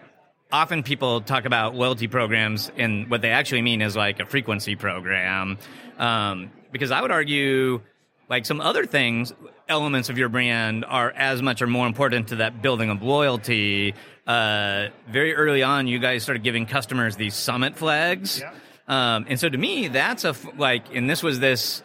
often 0.53 0.83
people 0.83 1.21
talk 1.23 1.45
about 1.45 1.75
loyalty 1.75 2.09
programs, 2.09 2.71
and 2.77 3.11
what 3.11 3.23
they 3.23 3.31
actually 3.31 3.63
mean 3.63 3.83
is 3.83 3.97
like 3.97 4.21
a 4.21 4.27
frequency 4.27 4.77
program. 4.77 5.59
Um, 5.99 6.51
because 6.71 6.91
I 6.91 7.03
would 7.03 7.11
argue, 7.11 7.83
like 8.33 8.47
some 8.47 8.63
other 8.63 8.87
things, 8.87 9.35
elements 9.69 10.09
of 10.09 10.17
your 10.17 10.31
brand 10.31 10.87
are 10.87 11.11
as 11.11 11.43
much 11.43 11.61
or 11.61 11.67
more 11.67 11.87
important 11.87 12.29
to 12.29 12.37
that 12.37 12.63
building 12.63 12.89
of 12.89 13.03
loyalty. 13.03 13.95
Uh, 14.27 14.87
very 15.07 15.35
early 15.35 15.63
on, 15.63 15.87
you 15.87 15.99
guys 15.99 16.23
started 16.23 16.43
giving 16.43 16.65
customers 16.65 17.15
these 17.17 17.35
summit 17.35 17.77
flags. 17.77 18.41
Yeah. 18.41 18.55
Um, 18.89 19.27
and 19.29 19.39
so 19.39 19.51
to 19.51 19.59
me, 19.59 19.89
that's 19.89 20.25
a 20.25 20.31
f- 20.31 20.47
like, 20.57 20.97
and 20.97 21.11
this 21.11 21.23
was 21.23 21.41
this 21.41 21.83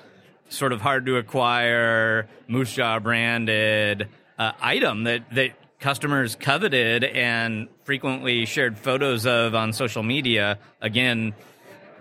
sort 0.48 0.72
of 0.72 0.80
hard 0.80 1.06
to 1.08 1.18
acquire 1.18 2.30
Moosejaw 2.48 3.04
branded 3.04 4.08
uh, 4.40 4.54
item 4.62 5.04
that 5.04 5.30
that 5.32 5.52
customers 5.82 6.38
coveted 6.38 7.04
and 7.04 7.68
frequently 7.84 8.46
shared 8.46 8.78
photos 8.78 9.26
of 9.26 9.54
on 9.54 9.74
social 9.74 10.02
media. 10.02 10.60
Again, 10.80 11.36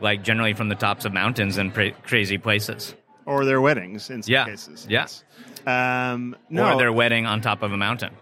like 0.00 0.22
generally 0.22 0.54
from 0.54 0.68
the 0.68 0.76
tops 0.76 1.04
of 1.04 1.12
mountains 1.12 1.58
and 1.58 1.74
pra- 1.74 1.90
crazy 1.90 2.38
places. 2.38 2.94
Or 3.26 3.44
their 3.44 3.60
weddings 3.60 4.08
in 4.10 4.22
some 4.22 4.32
Yeah. 4.32 4.44
cases. 4.46 4.86
Yeah. 4.88 5.06
Um, 5.66 6.36
no, 6.48 6.72
Or 6.74 6.78
their 6.78 6.92
wedding 6.92 7.26
on 7.26 7.40
top 7.40 7.62
of 7.62 7.72
a 7.72 7.76
mountain. 7.76 8.12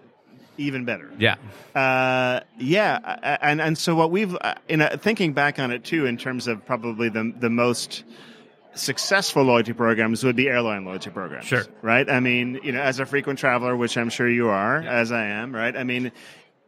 even 0.56 0.84
better. 0.84 1.11
Yeah. 1.18 1.34
Uh, 1.75 2.40
yeah, 2.58 3.38
and 3.42 3.61
and 3.61 3.76
so 3.76 3.94
what 3.94 4.11
we've 4.11 4.37
uh, 4.40 4.54
in 4.68 4.80
uh, 4.82 4.96
thinking 5.00 5.32
back 5.32 5.58
on 5.58 5.70
it 5.73 5.82
too, 5.84 6.06
in 6.06 6.16
terms 6.16 6.46
of 6.46 6.64
probably 6.64 7.08
the 7.08 7.32
the 7.38 7.50
most 7.50 8.04
successful 8.75 9.42
loyalty 9.44 9.73
programs 9.73 10.25
would 10.25 10.37
be 10.37 10.49
airline 10.49 10.84
loyalty 10.84 11.11
programs. 11.11 11.44
Sure. 11.46 11.64
right? 11.82 12.08
I 12.11 12.20
mean, 12.20 12.58
you 12.62 12.73
know, 12.73 12.80
as 12.80 12.99
a 12.99 13.06
frequent 13.06 13.38
traveler, 13.38 13.76
which 13.76 13.96
I'm 13.96 14.11
sure 14.11 14.28
you 14.28 14.49
are, 14.49 14.78
as 14.80 15.12
I 15.12 15.25
am, 15.26 15.54
right? 15.54 15.76
I 15.76 15.84
mean. 15.84 16.12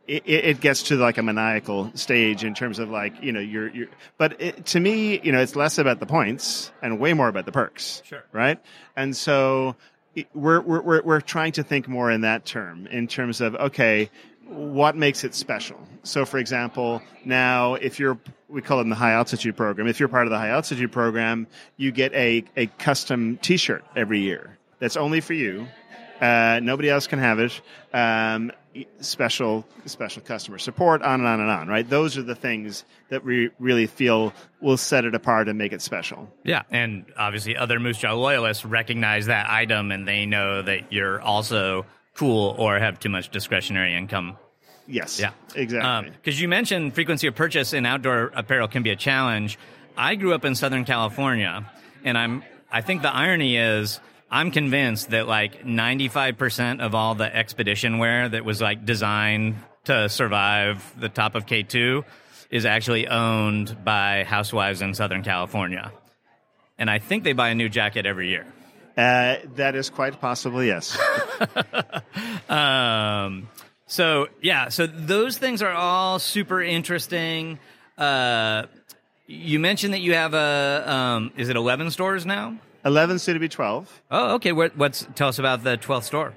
It, 0.08 0.22
it 0.26 0.60
gets 0.60 0.84
to 0.84 0.96
like 0.96 1.18
a 1.18 1.22
maniacal 1.22 1.90
stage 1.94 2.44
in 2.44 2.54
terms 2.54 2.78
of 2.78 2.88
like 2.90 3.20
you 3.22 3.32
know 3.32 3.40
you're, 3.40 3.68
you're 3.70 3.88
but 4.18 4.40
it, 4.40 4.66
to 4.66 4.78
me 4.80 5.20
you 5.22 5.32
know 5.32 5.40
it's 5.40 5.56
less 5.56 5.78
about 5.78 5.98
the 5.98 6.06
points 6.06 6.70
and 6.80 7.00
way 7.00 7.12
more 7.12 7.26
about 7.28 7.44
the 7.44 7.52
perks 7.52 8.02
Sure. 8.04 8.22
right 8.32 8.60
and 8.94 9.16
so 9.16 9.75
we're, 10.32 10.60
we're, 10.60 10.80
we're, 10.80 11.02
we're 11.02 11.20
trying 11.20 11.52
to 11.52 11.62
think 11.62 11.88
more 11.88 12.10
in 12.10 12.20
that 12.20 12.44
term 12.44 12.86
in 12.86 13.06
terms 13.08 13.40
of 13.40 13.54
okay 13.56 14.08
what 14.46 14.94
makes 14.96 15.25
it 15.25 15.34
special 15.34 15.76
so 16.04 16.25
for 16.25 16.38
example 16.38 17.02
now 17.25 17.75
if 17.75 17.98
you're 17.98 18.16
we 18.48 18.62
call 18.62 18.78
it 18.80 18.88
the 18.88 18.94
high 18.94 19.10
altitude 19.12 19.56
program 19.56 19.88
if 19.88 19.98
you're 19.98 20.08
part 20.08 20.26
of 20.26 20.30
the 20.30 20.38
high 20.38 20.50
altitude 20.50 20.92
program 20.92 21.48
you 21.76 21.90
get 21.90 22.12
a, 22.14 22.44
a 22.56 22.66
custom 22.78 23.38
t-shirt 23.42 23.84
every 23.96 24.20
year 24.20 24.56
that's 24.78 24.96
only 24.96 25.20
for 25.20 25.32
you 25.34 25.66
uh, 26.20 26.61
nobody 26.62 26.88
else 26.90 27.06
can 27.06 27.18
have 27.18 27.38
it. 27.38 27.61
Um, 27.92 28.52
special 29.00 29.66
special 29.87 30.23
customer 30.23 30.58
support 30.58 31.02
on 31.02 31.20
and 31.20 31.28
on 31.28 31.40
and 31.40 31.50
on 31.50 31.68
right? 31.68 31.88
Those 31.88 32.18
are 32.18 32.23
the 32.23 32.35
things 32.35 32.85
that 33.08 33.25
we 33.25 33.50
really 33.58 33.87
feel 33.87 34.32
will 34.61 34.76
set 34.76 35.04
it 35.04 35.14
apart 35.14 35.49
and 35.49 35.56
make 35.56 35.73
it 35.73 35.80
special. 35.80 36.30
Yeah, 36.44 36.62
and 36.70 37.06
obviously 37.16 37.56
other 37.56 37.78
Moosejaw 37.78 38.18
loyalists 38.18 38.64
recognize 38.64 39.26
that 39.26 39.49
item 39.49 39.90
and 39.90 40.06
they 40.06 40.26
know 40.26 40.62
that 40.62 40.92
you're 40.92 41.20
also 41.20 41.87
cool 42.14 42.54
or 42.58 42.78
have 42.78 42.99
too 42.99 43.08
much 43.08 43.30
discretionary 43.30 43.95
income. 43.95 44.36
yes 44.86 45.21
Yeah, 45.21 45.32
exactly. 45.54 46.10
Because 46.10 46.41
you 46.41 46.49
mentioned 46.49 46.95
frequency 46.95 47.26
of 47.26 47.34
purchase 47.34 47.73
in 47.73 47.86
outdoor 47.86 48.32
apparel 48.34 48.69
can 48.69 48.82
be 48.82 48.91
a 48.91 48.97
challenge. 48.97 49.58
I 49.97 50.14
grew 50.17 50.34
up 50.34 50.45
in 50.45 50.54
Southern 50.54 50.84
California, 50.84 51.71
and 52.04 52.19
I'm 52.19 52.43
I 52.71 52.82
think 52.82 53.02
the 53.02 53.14
irony 53.14 53.56
is 53.56 54.00
I'm 54.30 54.50
convinced 54.50 55.10
that 55.10 55.28
like 55.28 55.65
95% 55.65 56.80
of 56.80 56.95
all 56.95 57.15
the 57.15 57.34
expedition 57.34 57.99
wear 57.99 58.28
that 58.28 58.45
was 58.45 58.60
like 58.60 58.84
designed 58.84 59.56
to 59.84 60.08
survive 60.08 60.95
the 60.99 61.08
top 61.08 61.34
of 61.34 61.47
K2 61.47 62.04
is 62.50 62.65
actually 62.65 63.08
owned 63.08 63.84
by 63.84 64.25
housewives 64.25 64.82
in 64.82 64.95
Southern 64.95 65.23
California. 65.23 65.93
And 66.78 66.91
I 66.91 66.99
think 66.99 67.25
they 67.25 67.32
buy 67.32 67.50
a 67.50 67.54
new 67.54 67.69
jacket 67.69 68.06
every 68.06 68.28
year. 68.28 68.47
Uh, 68.97 69.36
that 69.56 69.75
is 69.75 69.91
quite 69.91 70.21
possible, 70.21 70.62
yes. 70.62 70.97
Um, 72.49 73.49
so 73.86 74.28
yeah, 74.41 74.69
so 74.69 74.86
those 74.86 75.39
things 75.39 75.62
are 75.62 75.73
all 75.73 76.19
super 76.19 76.62
interesting. 76.62 77.58
Uh, 77.99 78.65
you 79.26 79.58
mentioned 79.58 79.95
that 79.95 80.00
you 80.00 80.15
have 80.15 80.34
a 80.34 80.84
um, 80.86 81.32
is 81.36 81.49
it 81.49 81.56
eleven 81.56 81.91
stores 81.91 82.25
now? 82.25 82.56
11 82.86 83.18
soon 83.18 83.34
to 83.34 83.40
be 83.40 83.49
12. 83.49 84.02
Oh, 84.10 84.34
okay. 84.36 84.52
What, 84.52 84.76
what's 84.76 85.06
tell 85.14 85.28
us 85.28 85.38
about 85.38 85.64
the 85.64 85.76
twelfth 85.76 86.06
store? 86.06 86.34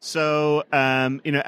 So, 0.00 0.64
um, 0.72 1.20
you 1.24 1.32
know, 1.32 1.42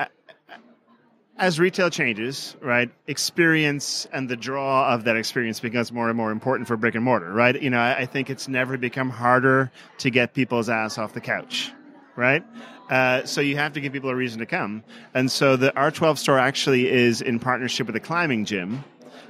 as 1.36 1.60
retail 1.60 1.90
changes, 1.90 2.56
right, 2.60 2.90
experience 3.06 4.06
and 4.12 4.28
the 4.28 4.36
draw 4.36 4.92
of 4.92 5.04
that 5.04 5.16
experience 5.16 5.60
becomes 5.60 5.92
more 5.92 6.08
and 6.08 6.16
more 6.16 6.30
important 6.30 6.66
for 6.66 6.76
brick 6.76 6.94
and 6.94 7.04
mortar, 7.04 7.32
right? 7.32 7.60
You 7.60 7.70
know, 7.70 7.78
I, 7.78 7.98
I 7.98 8.06
think 8.06 8.30
it's 8.30 8.48
never 8.48 8.78
become 8.78 9.10
harder 9.10 9.70
to 9.98 10.10
get 10.10 10.34
people's 10.34 10.68
ass 10.68 10.98
off 10.98 11.12
the 11.12 11.20
couch, 11.20 11.72
right? 12.16 12.44
Uh, 12.90 13.24
so 13.24 13.40
you 13.40 13.56
have 13.56 13.74
to 13.74 13.80
give 13.80 13.92
people 13.92 14.08
a 14.10 14.16
reason 14.16 14.38
to 14.38 14.46
come. 14.46 14.82
And 15.14 15.30
so 15.30 15.56
the 15.56 15.70
R12 15.72 16.16
store 16.16 16.38
actually 16.38 16.90
is 16.90 17.20
in 17.20 17.38
partnership 17.38 17.86
with 17.86 17.96
a 17.96 18.00
climbing 18.00 18.44
gym. 18.44 18.82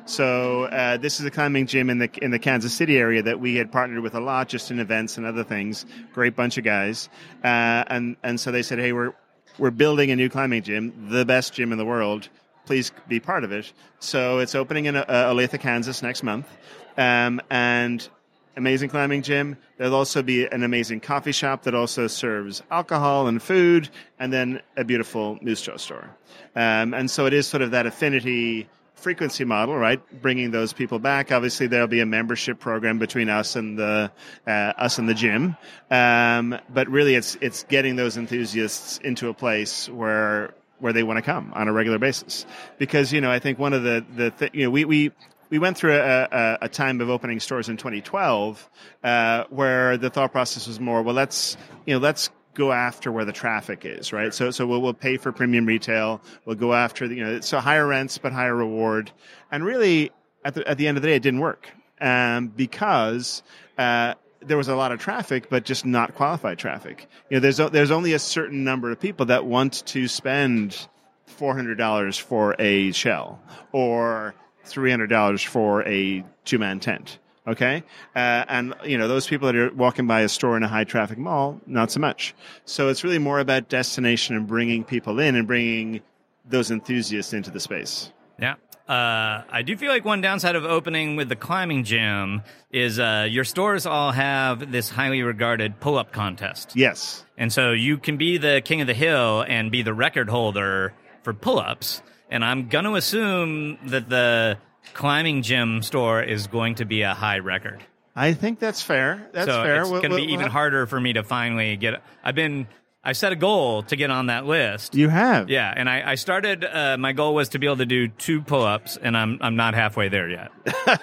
So 0.09 0.65
uh, 0.65 0.97
this 0.97 1.21
is 1.21 1.27
a 1.27 1.31
climbing 1.31 1.67
gym 1.67 1.91
in 1.91 1.99
the 1.99 2.09
in 2.23 2.31
the 2.31 2.39
Kansas 2.39 2.73
City 2.73 2.97
area 2.97 3.23
that 3.23 3.41
we 3.41 3.57
had 3.57 3.71
partnered 3.71 4.01
with 4.01 4.15
a 4.15 4.21
lot, 4.21 4.49
just 4.49 4.71
in 4.71 4.81
events 4.81 5.19
and 5.19 5.27
other 5.27 5.45
things. 5.45 5.85
Great 6.15 6.35
bunch 6.35 6.57
of 6.57 6.65
guys, 6.65 7.11
uh, 7.45 7.85
and 7.89 8.17
and 8.23 8.41
so 8.41 8.51
they 8.51 8.63
said, 8.63 8.79
hey, 8.79 8.93
we're 8.93 9.13
we're 9.59 9.71
building 9.71 10.11
a 10.11 10.17
new 10.17 10.31
climbing 10.31 10.63
gym, 10.63 11.11
the 11.11 11.27
best 11.27 11.53
gym 11.53 11.73
in 11.73 11.79
the 11.79 11.85
world. 11.85 12.31
Please 12.65 12.91
be 13.07 13.21
part 13.21 13.45
of 13.45 13.53
it. 13.53 13.71
So 13.99 14.39
it's 14.39 14.55
opening 14.55 14.87
in 14.87 14.97
uh, 14.97 15.05
Olathe, 15.07 15.61
Kansas 15.61 16.03
next 16.03 16.23
month, 16.23 16.49
um, 16.97 17.43
and 17.51 18.09
amazing 18.57 18.89
climbing 18.89 19.21
gym. 19.21 19.59
There'll 19.77 19.95
also 19.95 20.23
be 20.23 20.47
an 20.47 20.63
amazing 20.63 21.01
coffee 21.01 21.33
shop 21.33 21.65
that 21.65 21.75
also 21.75 22.07
serves 22.07 22.63
alcohol 22.71 23.29
and 23.29 23.43
food, 23.43 23.91
and 24.19 24.33
then 24.33 24.63
a 24.75 24.85
beautiful 24.85 25.37
Moosejaw 25.41 25.79
store. 25.79 26.09
Um, 26.57 26.95
and 26.95 27.11
so 27.11 27.27
it 27.27 27.35
is 27.35 27.47
sort 27.47 27.61
of 27.61 27.73
that 27.73 27.85
affinity 27.85 28.69
frequency 28.99 29.45
model, 29.45 29.77
right? 29.77 30.01
Bringing 30.21 30.51
those 30.51 30.73
people 30.73 30.99
back. 30.99 31.33
Obviously, 31.33 31.67
there'll 31.67 31.87
be 31.87 32.01
a 32.01 32.07
membership 32.07 32.59
program 32.59 32.99
between 32.99 33.29
us 33.29 33.57
and 33.57 33.79
the 33.79 34.11
uh, 34.47 34.51
us 34.51 34.99
and 34.99 35.09
the 35.09 35.15
gym, 35.15 35.57
um, 35.91 36.59
but 36.69 36.89
really, 36.89 37.15
it's 37.15 37.37
it's 37.41 37.65
getting 37.65 37.97
those 37.97 38.17
enthusiasts 38.17 38.99
into 38.99 39.29
a 39.29 39.35
place 39.35 39.89
where 39.89 40.55
where 40.81 40.93
they 40.93 41.03
want 41.03 41.17
to 41.17 41.23
come 41.23 41.53
on 41.55 41.69
a 41.69 41.73
regular 41.73 41.99
basis. 41.99 42.47
Because 42.79 43.13
you 43.13 43.21
know, 43.21 43.31
I 43.31 43.39
think 43.39 43.59
one 43.59 43.73
of 43.73 43.83
the 43.83 44.05
the 44.15 44.31
th- 44.31 44.51
you 44.55 44.65
know 44.65 44.71
we 44.71 44.85
we 44.85 45.13
we 45.51 45.59
went 45.59 45.77
through 45.77 45.95
a, 45.95 46.29
a, 46.31 46.59
a 46.63 46.69
time 46.69 47.01
of 47.01 47.09
opening 47.09 47.41
stores 47.41 47.69
in 47.69 47.77
2012 47.77 48.69
uh, 49.03 49.45
where 49.51 49.97
the 49.97 50.11
thought 50.11 50.33
process 50.33 50.67
was 50.67 50.79
more 50.79 51.03
well 51.03 51.15
let's 51.15 51.57
you 51.87 51.95
know 51.95 52.01
let's 52.01 52.29
go 52.59 52.73
after 52.73 53.13
where 53.13 53.25
the 53.25 53.33
traffic 53.33 53.85
is 53.85 54.13
right 54.13 54.35
so 54.35 54.51
so 54.51 54.67
we'll, 54.67 54.83
we'll 54.83 54.93
pay 54.93 55.17
for 55.17 55.31
premium 55.33 55.65
retail 55.65 56.21
we'll 56.45 56.57
go 56.57 56.75
after 56.75 57.07
the, 57.07 57.15
you 57.15 57.25
know 57.25 57.41
so 57.41 57.61
higher 57.61 57.87
rents 57.87 58.19
but 58.19 58.33
higher 58.33 58.55
reward 58.55 59.13
and 59.53 59.65
really 59.65 60.11
at 60.45 60.55
the, 60.55 60.67
at 60.69 60.77
the 60.77 60.89
end 60.89 60.99
of 60.99 61.03
the 61.03 61.09
day 61.09 61.15
it 61.15 61.23
didn't 61.23 61.41
work 61.41 61.71
um, 62.01 62.49
because 62.49 63.43
uh, 63.79 64.15
there 64.41 64.57
was 64.57 64.69
a 64.69 64.77
lot 64.77 64.93
of 64.93 65.01
traffic, 65.01 65.49
but 65.51 65.65
just 65.65 65.85
not 65.85 66.15
qualified 66.15 66.59
traffic. 66.59 67.09
You 67.31 67.37
know, 67.37 67.41
there's 67.41 67.57
there's 67.57 67.91
only 67.91 68.13
a 68.13 68.19
certain 68.19 68.65
number 68.65 68.91
of 68.91 69.01
people 69.01 69.27
that 69.27 69.45
want 69.45 69.85
to 69.87 70.09
spend 70.09 70.87
four 71.27 71.55
hundred 71.55 71.79
dollars 71.79 72.17
for 72.17 72.55
a 72.59 72.93
shell 72.93 73.41
or 73.73 74.35
three 74.65 74.91
hundred 74.91 75.09
dollars 75.09 75.43
for 75.43 75.83
a 75.89 76.25
two 76.45 76.59
man 76.59 76.81
tent. 76.81 77.19
Okay, 77.49 77.83
uh, 78.15 78.45
and 78.47 78.75
you 78.85 78.99
know 78.99 79.09
those 79.09 79.27
people 79.27 79.47
that 79.47 79.57
are 79.57 79.73
walking 79.73 80.07
by 80.07 80.21
a 80.21 80.29
store 80.29 80.57
in 80.57 80.63
a 80.63 80.69
high 80.69 80.85
traffic 80.85 81.17
mall, 81.17 81.59
not 81.67 81.91
so 81.91 81.99
much. 81.99 82.35
So 82.67 82.89
it's 82.89 83.05
really 83.05 83.19
more 83.19 83.41
about 83.41 83.71
destination 83.71 84.37
and 84.37 84.47
bringing 84.47 84.85
people 84.85 85.19
in 85.19 85.35
and 85.35 85.47
bringing 85.47 86.03
those 86.45 86.71
enthusiasts 86.71 87.33
into 87.33 87.51
the 87.51 87.61
space. 87.61 88.13
Yeah. 88.39 88.57
Uh, 88.89 89.45
I 89.51 89.63
do 89.63 89.77
feel 89.77 89.91
like 89.91 90.07
one 90.07 90.23
downside 90.23 90.57
of 90.57 90.65
opening 90.65 91.17
with 91.17 91.29
the 91.29 91.37
climbing 91.37 91.85
gym 91.85 92.43
is 92.71 92.99
uh, 92.99 93.27
your 93.29 93.45
stores 93.45 93.85
all 93.85 94.13
have 94.13 94.73
this 94.73 94.89
highly 94.89 95.23
regarded 95.23 95.79
pull 95.79 95.99
up 95.99 96.11
contest. 96.11 96.73
Yes, 96.75 97.25
And 97.37 97.53
so 97.53 97.73
you 97.73 97.99
can 97.99 98.17
be 98.17 98.39
the 98.39 98.63
king 98.65 98.81
of 98.81 98.87
the 98.87 98.95
hill 98.95 99.45
and 99.47 99.71
be 99.71 99.83
the 99.83 99.93
record 99.93 100.31
holder 100.31 100.95
for 101.23 101.35
pull 101.35 101.59
ups. 101.59 102.03
And 102.31 102.43
I'm 102.43 102.69
going 102.69 102.87
to 102.87 102.95
assume 102.95 103.79
that 103.89 104.09
the 104.09 104.57
climbing 104.95 105.43
gym 105.43 105.83
store 105.83 106.23
is 106.23 106.47
going 106.47 106.77
to 106.77 106.85
be 106.85 107.03
a 107.03 107.15
high 107.15 107.39
record. 107.39 107.83
I 108.17 108.33
think 108.35 108.59
that's 108.59 108.83
fair. 108.83 109.29
That's 109.33 109.47
so 109.49 109.63
fair. 109.63 109.83
it's 109.83 109.91
We'll- 109.91 110.01
going 110.01 110.11
to 110.11 110.17
we'll- 110.17 110.27
be 110.27 110.33
even 110.33 110.47
we'll- 110.47 110.53
harder 110.53 110.87
for 110.87 111.01
me 111.01 111.13
to 111.15 111.23
finally 111.23 111.77
get. 111.77 112.03
I've 112.25 112.35
been. 112.35 112.67
I 113.05 113.13
set 113.13 113.31
a 113.33 113.37
goal 113.37 113.85
to 113.85 113.97
get 113.97 114.11
on 114.11 114.27
that 114.27 114.45
list. 114.45 114.95
You 114.97 115.09
have. 115.09 115.49
Yeah, 115.49 115.73
and 115.75 115.89
I, 115.89 116.11
I 116.11 116.15
started. 116.17 116.65
Uh, 116.65 116.97
my 116.99 117.13
goal 117.13 117.33
was 117.35 117.51
to 117.51 117.59
be 117.61 117.67
able 117.67 117.77
to 117.79 117.87
do 117.87 118.09
two 118.09 118.43
pull-ups, 118.43 118.99
and 119.01 119.17
I'm 119.17 119.39
I'm 119.41 119.55
not 119.57 119.75
halfway 119.75 120.09
there 120.09 120.29
yet. 120.29 120.51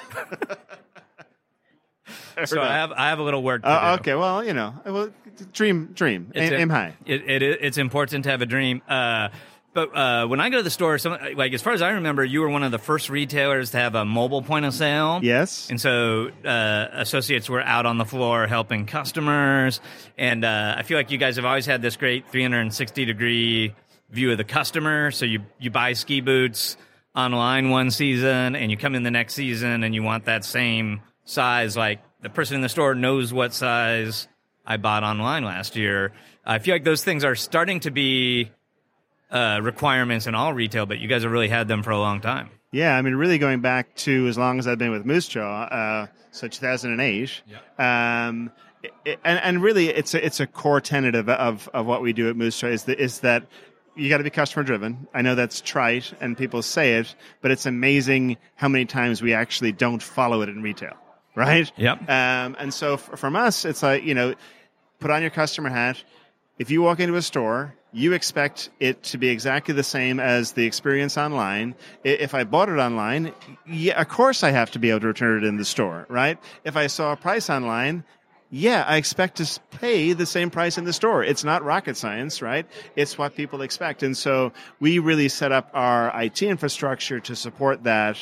so 2.46 2.62
I 2.62 2.74
have 2.74 2.92
I 2.92 3.10
have 3.10 3.20
a 3.20 3.24
little 3.24 3.42
work 3.42 3.64
to 3.64 3.68
Uh, 3.70 3.96
do. 3.96 4.00
okay. 4.02 4.14
Well, 4.16 4.44
you 4.44 4.54
know, 4.54 4.74
well, 4.86 5.10
dream, 5.54 5.92
dream, 5.94 6.32
It's 6.36 6.52
aim, 6.52 6.54
a- 6.54 6.62
aim 6.64 6.70
high. 6.70 6.94
It, 7.06 7.22
it 7.30 7.42
it's 7.42 7.78
important 7.78 8.26
to 8.26 8.32
have 8.32 8.42
a 8.42 8.46
dream. 8.46 8.82
Uh, 8.88 9.30
but 9.76 9.94
uh, 9.94 10.26
when 10.26 10.40
I 10.40 10.50
go 10.50 10.58
to 10.58 10.64
the 10.64 10.70
store, 10.70 10.98
some, 10.98 11.18
like 11.36 11.54
as 11.54 11.62
far 11.62 11.74
as 11.74 11.82
I 11.82 11.90
remember, 11.92 12.24
you 12.24 12.40
were 12.40 12.48
one 12.48 12.64
of 12.64 12.72
the 12.72 12.80
first 12.80 13.10
retailers 13.10 13.72
to 13.72 13.78
have 13.78 13.94
a 13.94 14.06
mobile 14.06 14.42
point 14.42 14.64
of 14.64 14.74
sale. 14.74 15.20
Yes. 15.22 15.70
And 15.70 15.80
so 15.82 16.30
uh, 16.46 16.88
associates 16.94 17.50
were 17.50 17.62
out 17.62 17.86
on 17.86 17.98
the 17.98 18.06
floor 18.06 18.48
helping 18.48 18.86
customers, 18.86 19.82
and 20.18 20.46
uh, 20.46 20.76
I 20.78 20.84
feel 20.84 20.98
like 20.98 21.12
you 21.12 21.18
guys 21.18 21.36
have 21.36 21.44
always 21.44 21.66
had 21.66 21.82
this 21.82 21.98
great 21.98 22.32
360 22.32 23.04
degree 23.04 23.76
view 24.12 24.32
of 24.32 24.38
the 24.38 24.46
customer. 24.46 25.12
So 25.12 25.26
you 25.26 25.42
you 25.60 25.72
buy 25.72 25.92
ski 25.92 26.22
boots 26.22 26.78
online 27.14 27.70
one 27.70 27.92
season, 27.92 28.56
and 28.56 28.72
you 28.72 28.78
come 28.78 28.96
in 28.96 29.04
the 29.04 29.12
next 29.12 29.34
season, 29.34 29.84
and 29.84 29.94
you 29.94 30.04
want 30.04 30.24
that 30.26 30.46
same 30.46 31.02
size. 31.26 31.76
Like 31.76 32.00
the 32.22 32.30
person 32.30 32.56
in 32.56 32.62
the 32.62 32.70
store 32.70 32.96
knows 32.96 33.34
what 33.34 33.54
size 33.54 34.30
I 34.66 34.78
bought 34.78 35.04
online 35.04 35.44
last 35.44 35.76
year. 35.76 36.14
I 36.46 36.60
feel 36.60 36.76
like 36.76 36.86
those 36.86 37.04
things 37.04 37.26
are 37.26 37.36
starting 37.36 37.82
to 37.82 37.92
be 37.92 38.52
uh, 39.36 39.60
requirements 39.62 40.28
in 40.28 40.34
all 40.36 40.54
retail, 40.54 40.86
but 40.86 41.00
you 41.00 41.08
guys 41.08 41.24
have 41.24 41.32
really 41.32 41.50
had 41.50 41.68
them 41.68 41.84
for 41.84 41.92
a 41.92 42.00
long 42.00 42.22
time. 42.22 42.50
Yeah, 42.72 42.96
I 42.98 43.02
mean, 43.02 43.16
really 43.16 43.38
going 43.38 43.62
back 43.62 43.96
to 43.98 44.28
as 44.28 44.38
long 44.38 44.60
as 44.60 44.68
I've 44.68 44.78
been 44.78 44.92
with 44.92 45.06
Moosejaw, 45.06 45.72
uh, 45.72 46.08
so 46.32 46.48
2008. 46.48 47.42
Um, 47.78 48.52
it- 48.84 48.94
it- 49.06 49.20
and, 49.24 49.40
and 49.44 49.62
really, 49.64 49.90
it's 49.90 50.14
a, 50.14 50.26
it's 50.26 50.40
a 50.40 50.48
core 50.48 50.82
tenet 50.82 51.16
of, 51.16 51.28
of, 51.30 51.70
of 51.74 51.86
what 51.86 52.02
we 52.02 52.14
do 52.14 52.30
at 52.30 52.36
Moosejaw 52.36 52.72
is, 52.72 52.84
that 52.86 53.00
is 53.00 53.20
that 53.20 53.46
you 53.96 54.10
got 54.10 54.18
to 54.18 54.24
be 54.26 54.30
customer 54.30 54.64
driven. 54.64 55.08
I 55.14 55.22
know 55.22 55.36
that's 55.36 55.62
trite 55.62 56.14
and 56.20 56.38
people 56.38 56.62
say 56.62 56.96
it, 56.96 57.16
but 57.42 57.52
it's 57.52 57.66
amazing 57.66 58.38
how 58.56 58.68
many 58.68 58.86
times 58.86 59.22
we 59.22 59.34
actually 59.34 59.72
don't 59.72 60.04
follow 60.04 60.42
it 60.42 60.50
in 60.50 60.62
retail, 60.62 60.94
right? 61.36 61.72
Yep. 61.78 62.02
Um, 62.10 62.56
and 62.60 62.74
so 62.74 62.96
f- 62.96 63.12
from 63.18 63.36
us, 63.38 63.64
it's 63.64 63.82
like, 63.84 64.04
you 64.04 64.14
know, 64.14 64.36
put 65.00 65.12
on 65.12 65.22
your 65.22 65.32
customer 65.32 65.70
hat. 65.70 66.04
If 66.60 66.70
you 66.72 66.82
walk 66.82 67.00
into 67.00 67.16
a 67.16 67.22
store, 67.22 67.74
you 67.96 68.12
expect 68.12 68.70
it 68.82 69.02
to 69.04 69.18
be 69.18 69.30
exactly 69.30 69.74
the 69.74 69.82
same 69.82 70.20
as 70.20 70.52
the 70.52 70.66
experience 70.66 71.18
online. 71.18 71.74
If 72.04 72.36
I 72.36 72.44
bought 72.44 72.68
it 72.68 72.78
online, 72.78 73.32
yeah, 73.66 74.00
of 74.00 74.10
course 74.10 74.44
I 74.44 74.52
have 74.52 74.70
to 74.72 74.80
be 74.80 74.90
able 74.90 75.00
to 75.00 75.08
return 75.08 75.44
it 75.44 75.48
in 75.48 75.56
the 75.56 75.64
store, 75.64 76.06
right? 76.10 76.38
If 76.66 76.76
I 76.76 76.88
saw 76.88 77.14
a 77.14 77.16
price 77.16 77.50
online, 77.50 78.04
yeah, 78.52 78.84
I 78.86 78.98
expect 78.98 79.38
to 79.38 79.60
pay 79.80 80.12
the 80.12 80.26
same 80.26 80.50
price 80.50 80.78
in 80.78 80.84
the 80.84 80.92
store. 80.92 81.24
It's 81.24 81.46
not 81.46 81.64
rocket 81.64 81.96
science, 81.96 82.42
right? 82.42 82.66
It's 82.98 83.18
what 83.18 83.34
people 83.34 83.62
expect. 83.62 84.04
And 84.04 84.16
so 84.16 84.52
we 84.82 85.00
really 85.00 85.30
set 85.30 85.54
up 85.54 85.70
our 85.74 86.12
IT 86.22 86.44
infrastructure 86.44 87.22
to 87.22 87.36
support 87.36 87.84
that 87.84 88.18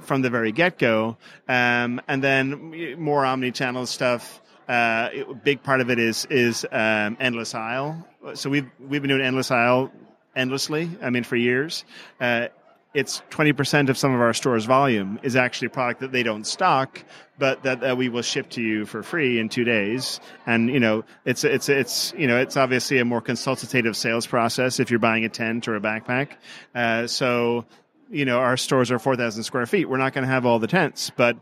from 0.00 0.22
the 0.22 0.30
very 0.30 0.50
get 0.50 0.76
go. 0.76 1.16
Um, 1.48 2.00
and 2.08 2.22
then 2.22 2.98
more 3.00 3.24
omni 3.24 3.52
channel 3.52 3.86
stuff. 3.86 4.40
Uh, 4.68 5.08
it- 5.12 5.28
a 5.28 5.34
big 5.34 5.62
part 5.62 5.80
of 5.80 5.90
it 5.90 5.98
is 5.98 6.26
is 6.30 6.64
um, 6.72 7.16
endless 7.20 7.54
aisle. 7.54 8.06
So 8.34 8.50
we've 8.50 8.70
we've 8.80 9.02
been 9.02 9.10
doing 9.10 9.22
endless 9.22 9.50
aisle 9.50 9.90
endlessly. 10.36 10.90
I 11.02 11.10
mean, 11.10 11.24
for 11.24 11.36
years. 11.36 11.84
Uh, 12.20 12.48
it's 12.94 13.22
20% 13.32 13.88
of 13.88 13.98
some 13.98 14.14
of 14.14 14.20
our 14.20 14.32
store's 14.32 14.66
volume 14.66 15.18
is 15.24 15.34
actually 15.34 15.66
a 15.66 15.70
product 15.70 16.00
that 16.00 16.12
they 16.12 16.22
don't 16.22 16.46
stock, 16.46 17.04
but 17.38 17.64
that 17.64 17.82
uh, 17.82 17.96
we 17.96 18.08
will 18.08 18.22
ship 18.22 18.48
to 18.50 18.62
you 18.62 18.86
for 18.86 19.02
free 19.02 19.40
in 19.40 19.48
two 19.48 19.64
days. 19.64 20.20
And, 20.46 20.70
you 20.70 20.78
know, 20.78 21.04
it's, 21.24 21.42
it's, 21.42 21.68
it's, 21.68 22.14
you 22.16 22.28
know, 22.28 22.38
it's 22.38 22.56
obviously 22.56 22.98
a 22.98 23.04
more 23.04 23.20
consultative 23.20 23.96
sales 23.96 24.28
process 24.28 24.78
if 24.78 24.90
you're 24.90 25.00
buying 25.00 25.24
a 25.24 25.28
tent 25.28 25.66
or 25.66 25.74
a 25.74 25.80
backpack. 25.80 26.34
Uh, 26.72 27.08
so, 27.08 27.64
you 28.10 28.24
know, 28.24 28.38
our 28.38 28.56
stores 28.56 28.92
are 28.92 29.00
4,000 29.00 29.42
square 29.42 29.66
feet. 29.66 29.88
We're 29.88 29.96
not 29.96 30.12
going 30.12 30.24
to 30.24 30.30
have 30.30 30.46
all 30.46 30.60
the 30.60 30.68
tents, 30.68 31.10
but 31.16 31.36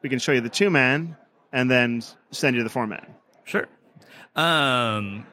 we 0.00 0.08
can 0.08 0.18
show 0.18 0.32
you 0.32 0.40
the 0.40 0.48
two 0.48 0.70
man 0.70 1.18
and 1.54 1.70
then 1.70 2.02
send 2.32 2.56
you 2.56 2.64
the 2.64 2.68
format. 2.68 3.08
Sure. 3.44 3.68
Um, 4.34 5.24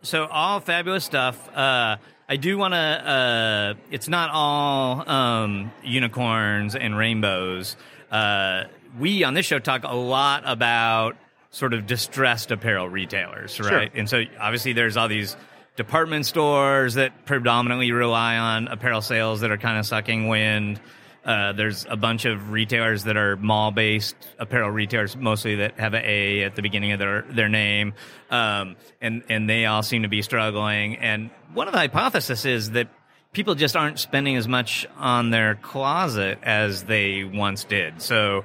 so 0.00 0.24
all 0.26 0.60
fabulous 0.60 1.04
stuff. 1.04 1.36
Uh, 1.54 1.96
I 2.28 2.36
do 2.36 2.56
want 2.56 2.72
to. 2.72 2.78
Uh, 2.78 3.74
it's 3.90 4.08
not 4.08 4.30
all 4.32 5.10
um, 5.10 5.72
unicorns 5.82 6.76
and 6.76 6.96
rainbows. 6.96 7.76
Uh, 8.10 8.64
we 8.98 9.24
on 9.24 9.34
this 9.34 9.44
show 9.44 9.58
talk 9.58 9.82
a 9.84 9.94
lot 9.94 10.44
about 10.46 11.16
sort 11.50 11.74
of 11.74 11.86
distressed 11.86 12.52
apparel 12.52 12.88
retailers, 12.88 13.58
right? 13.58 13.90
And 13.94 14.08
so 14.08 14.22
obviously 14.38 14.72
there's 14.72 14.96
all 14.96 15.08
these 15.08 15.36
department 15.74 16.26
stores 16.26 16.94
that 16.94 17.24
predominantly 17.24 17.90
rely 17.90 18.36
on 18.36 18.68
apparel 18.68 19.02
sales 19.02 19.40
that 19.40 19.50
are 19.50 19.58
kind 19.58 19.78
of 19.78 19.84
sucking 19.84 20.28
wind. 20.28 20.80
Uh, 21.24 21.52
there's 21.52 21.86
a 21.90 21.96
bunch 21.96 22.24
of 22.24 22.50
retailers 22.50 23.04
that 23.04 23.16
are 23.16 23.36
mall-based 23.36 24.16
apparel 24.38 24.70
retailers, 24.70 25.16
mostly 25.16 25.56
that 25.56 25.78
have 25.78 25.92
an 25.92 26.02
A 26.04 26.44
at 26.44 26.56
the 26.56 26.62
beginning 26.62 26.92
of 26.92 26.98
their 26.98 27.22
their 27.22 27.48
name, 27.48 27.92
um, 28.30 28.76
and 29.02 29.22
and 29.28 29.48
they 29.48 29.66
all 29.66 29.82
seem 29.82 30.02
to 30.02 30.08
be 30.08 30.22
struggling. 30.22 30.96
And 30.96 31.30
one 31.52 31.68
of 31.68 31.72
the 31.72 31.78
hypotheses 31.78 32.46
is 32.46 32.70
that 32.70 32.88
people 33.32 33.54
just 33.54 33.76
aren't 33.76 33.98
spending 33.98 34.36
as 34.36 34.48
much 34.48 34.86
on 34.96 35.30
their 35.30 35.56
closet 35.56 36.38
as 36.42 36.84
they 36.84 37.24
once 37.24 37.64
did. 37.64 38.00
So 38.00 38.44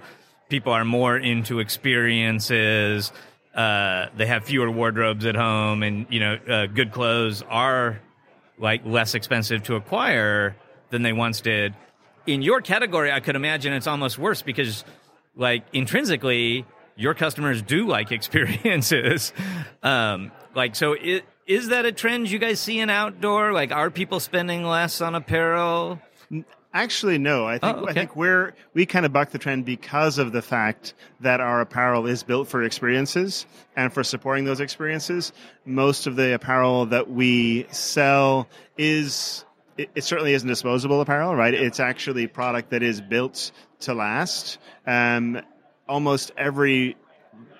people 0.49 0.73
are 0.73 0.85
more 0.85 1.17
into 1.17 1.59
experiences. 1.59 3.11
Uh, 3.53 4.07
they 4.17 4.25
have 4.25 4.43
fewer 4.43 4.69
wardrobes 4.69 5.25
at 5.25 5.35
home, 5.35 5.81
and 5.81 6.07
you 6.09 6.19
know, 6.19 6.33
uh, 6.35 6.65
good 6.65 6.91
clothes 6.91 7.41
are 7.41 8.01
like 8.57 8.85
less 8.85 9.15
expensive 9.15 9.63
to 9.63 9.75
acquire 9.75 10.55
than 10.89 11.03
they 11.03 11.13
once 11.13 11.41
did. 11.41 11.73
In 12.25 12.41
your 12.41 12.61
category, 12.61 13.11
I 13.11 13.19
could 13.19 13.35
imagine 13.35 13.73
it's 13.73 13.87
almost 13.87 14.17
worse 14.17 14.41
because, 14.41 14.83
like, 15.35 15.63
intrinsically, 15.73 16.65
your 16.95 17.13
customers 17.13 17.61
do 17.61 17.87
like 17.87 18.11
experiences. 18.11 19.33
Um, 19.83 20.31
like, 20.55 20.75
so 20.75 20.93
it, 20.93 21.25
is 21.45 21.67
that 21.67 21.85
a 21.85 21.91
trend 21.91 22.29
you 22.29 22.39
guys 22.39 22.59
see 22.59 22.79
in 22.79 22.89
outdoor? 22.89 23.53
Like, 23.53 23.71
are 23.71 23.91
people 23.91 24.19
spending 24.19 24.63
less 24.63 25.01
on 25.01 25.13
apparel? 25.15 25.99
Actually, 26.73 27.17
no. 27.17 27.45
I 27.45 27.57
think 27.57 27.77
Oh, 27.77 27.81
okay. 27.81 27.91
I 27.91 27.93
think 27.93 28.15
we're 28.17 28.53
we 28.73 28.85
kind 28.85 29.05
of 29.05 29.13
buck 29.13 29.29
the 29.29 29.37
trend 29.37 29.63
because 29.63 30.17
of 30.17 30.33
the 30.33 30.41
fact 30.41 30.93
that 31.21 31.39
our 31.39 31.61
apparel 31.61 32.05
is 32.05 32.23
built 32.23 32.49
for 32.49 32.63
experiences 32.63 33.45
and 33.77 33.93
for 33.93 34.03
supporting 34.03 34.43
those 34.43 34.59
experiences. 34.59 35.31
Most 35.65 36.05
of 36.05 36.17
the 36.17 36.33
apparel 36.33 36.87
that 36.87 37.09
we 37.09 37.65
sell 37.71 38.49
is 38.77 39.45
it, 39.77 39.89
it 39.95 40.03
certainly 40.03 40.33
isn't 40.33 40.47
disposable 40.47 41.01
apparel, 41.01 41.35
right? 41.35 41.53
It's 41.53 41.79
actually 41.79 42.27
product 42.27 42.71
that 42.71 42.83
is 42.83 43.01
built 43.01 43.51
to 43.81 43.93
last. 43.93 44.57
Um, 44.85 45.41
almost 45.87 46.31
every 46.37 46.95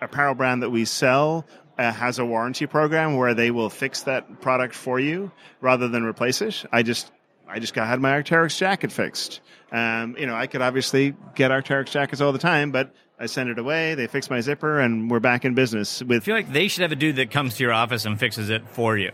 apparel 0.01 0.36
brand 0.36 0.63
that 0.63 0.69
we 0.69 0.86
sell 0.86 1.45
uh, 1.78 1.91
has 1.91 2.19
a 2.19 2.25
warranty 2.25 2.65
program 2.65 3.17
where 3.17 3.34
they 3.34 3.51
will 3.51 3.69
fix 3.69 4.04
that 4.04 4.41
product 4.41 4.75
for 4.75 4.99
you 4.99 5.32
rather 5.62 5.88
than 5.88 6.04
replace 6.04 6.41
it. 6.41 6.65
I 6.71 6.84
just 6.84 7.12
I 7.47 7.60
just 7.60 7.73
got 7.73 7.88
had 7.88 7.99
my 7.99 8.21
Arc'teryx 8.21 8.58
jacket 8.58 8.91
fixed. 8.91 9.41
Um, 9.71 10.15
you 10.17 10.25
know, 10.25 10.36
I 10.36 10.47
could 10.47 10.62
obviously 10.62 11.15
get 11.36 11.51
Arc'teryx 11.51 11.91
jackets 11.91 12.21
all 12.21 12.32
the 12.32 12.39
time, 12.39 12.71
but 12.71 12.93
I 13.19 13.28
send 13.28 13.49
it 13.49 13.60
away. 13.60 13.95
They 13.95 14.08
fix 14.08 14.30
my 14.30 14.41
zipper, 14.41 14.80
and 14.80 15.12
we're 15.12 15.19
back 15.19 15.45
in 15.45 15.54
business. 15.54 16.01
I 16.01 16.19
feel 16.19 16.36
like 16.36 16.51
they 16.51 16.67
should 16.67 16.82
have 16.82 16.91
a 16.91 16.95
dude 16.95 17.17
that 17.17 17.32
comes 17.32 17.56
to 17.58 17.63
your 17.63 17.73
office 17.73 18.06
and 18.06 18.19
fixes 18.19 18.49
it 18.49 18.67
for 18.69 18.97
you. 18.97 19.12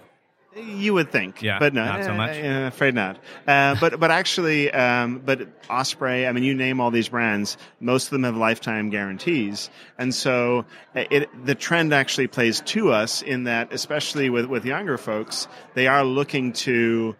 You 0.56 0.94
would 0.94 1.12
think, 1.12 1.42
Yeah, 1.42 1.60
but 1.60 1.74
no, 1.74 1.86
not 1.86 2.04
so 2.04 2.12
eh, 2.12 2.18
much. 2.18 2.36
eh, 2.36 2.68
afraid 2.68 2.94
not. 2.94 3.18
Uh, 3.48 3.76
but 3.80 4.00
but 4.00 4.12
actually, 4.12 4.72
um, 4.72 5.20
but 5.20 5.48
Osprey. 5.70 6.28
I 6.28 6.32
mean, 6.32 6.44
you 6.44 6.54
name 6.54 6.82
all 6.82 6.92
these 6.92 7.10
brands. 7.10 7.58
Most 7.80 8.06
of 8.06 8.12
them 8.12 8.24
have 8.24 8.36
lifetime 8.36 8.90
guarantees, 8.90 9.70
and 9.98 10.14
so 10.14 10.66
uh, 10.96 11.04
it, 11.10 11.30
the 11.46 11.56
trend 11.56 11.94
actually 11.94 12.28
plays 12.28 12.62
to 12.62 12.92
us 12.92 13.22
in 13.22 13.46
that, 13.46 13.72
especially 13.72 14.30
with 14.30 14.46
with 14.46 14.66
younger 14.66 14.98
folks, 14.98 15.48
they 15.74 15.88
are 15.88 16.04
looking 16.04 16.54
to 16.54 17.16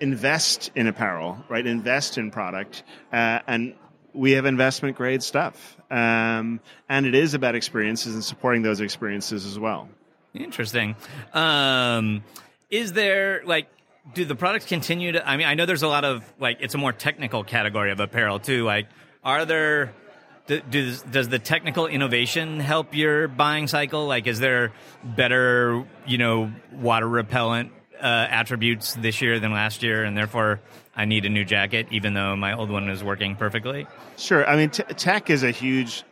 invest 0.00 0.70
in 0.74 0.86
apparel, 0.86 1.38
right? 1.48 1.66
Invest 1.66 2.18
in 2.18 2.30
product, 2.30 2.82
uh, 3.12 3.38
and 3.46 3.74
we 4.12 4.32
have 4.32 4.46
investment 4.46 4.96
grade 4.96 5.22
stuff, 5.22 5.76
um, 5.90 6.60
and 6.88 7.06
it 7.06 7.14
is 7.14 7.34
about 7.34 7.54
experiences 7.54 8.14
and 8.14 8.24
supporting 8.24 8.62
those 8.62 8.80
experiences 8.80 9.46
as 9.46 9.58
well. 9.58 9.88
Interesting. 10.34 10.96
Um, 11.32 12.24
is 12.74 12.92
there 12.92 13.42
like 13.44 13.68
do 14.14 14.24
the 14.24 14.34
products 14.34 14.66
continue 14.66 15.12
to? 15.12 15.26
I 15.28 15.36
mean, 15.36 15.46
I 15.46 15.54
know 15.54 15.66
there's 15.66 15.82
a 15.82 15.88
lot 15.88 16.04
of 16.04 16.24
like 16.38 16.58
it's 16.60 16.74
a 16.74 16.78
more 16.78 16.92
technical 16.92 17.44
category 17.44 17.90
of 17.92 18.00
apparel 18.00 18.38
too. 18.38 18.64
Like, 18.64 18.86
are 19.22 19.44
there? 19.44 19.92
do- 20.46 20.60
Does 20.70 21.02
does 21.02 21.28
the 21.28 21.38
technical 21.38 21.86
innovation 21.86 22.60
help 22.60 22.94
your 22.94 23.28
buying 23.28 23.66
cycle? 23.68 24.06
Like, 24.06 24.26
is 24.26 24.40
there 24.40 24.72
better, 25.02 25.84
you 26.06 26.18
know, 26.18 26.52
water 26.72 27.08
repellent 27.08 27.72
uh, 28.00 28.26
attributes 28.28 28.94
this 28.94 29.22
year 29.22 29.40
than 29.40 29.52
last 29.52 29.82
year, 29.82 30.04
and 30.04 30.16
therefore 30.16 30.60
I 30.96 31.06
need 31.06 31.24
a 31.24 31.30
new 31.30 31.44
jacket, 31.44 31.86
even 31.90 32.12
though 32.14 32.36
my 32.36 32.52
old 32.54 32.70
one 32.70 32.88
is 32.90 33.02
working 33.02 33.36
perfectly? 33.36 33.86
Sure. 34.18 34.46
I 34.46 34.56
mean, 34.56 34.70
t- 34.70 34.82
tech 34.82 35.30
is 35.30 35.42
a 35.42 35.50
huge 35.50 36.04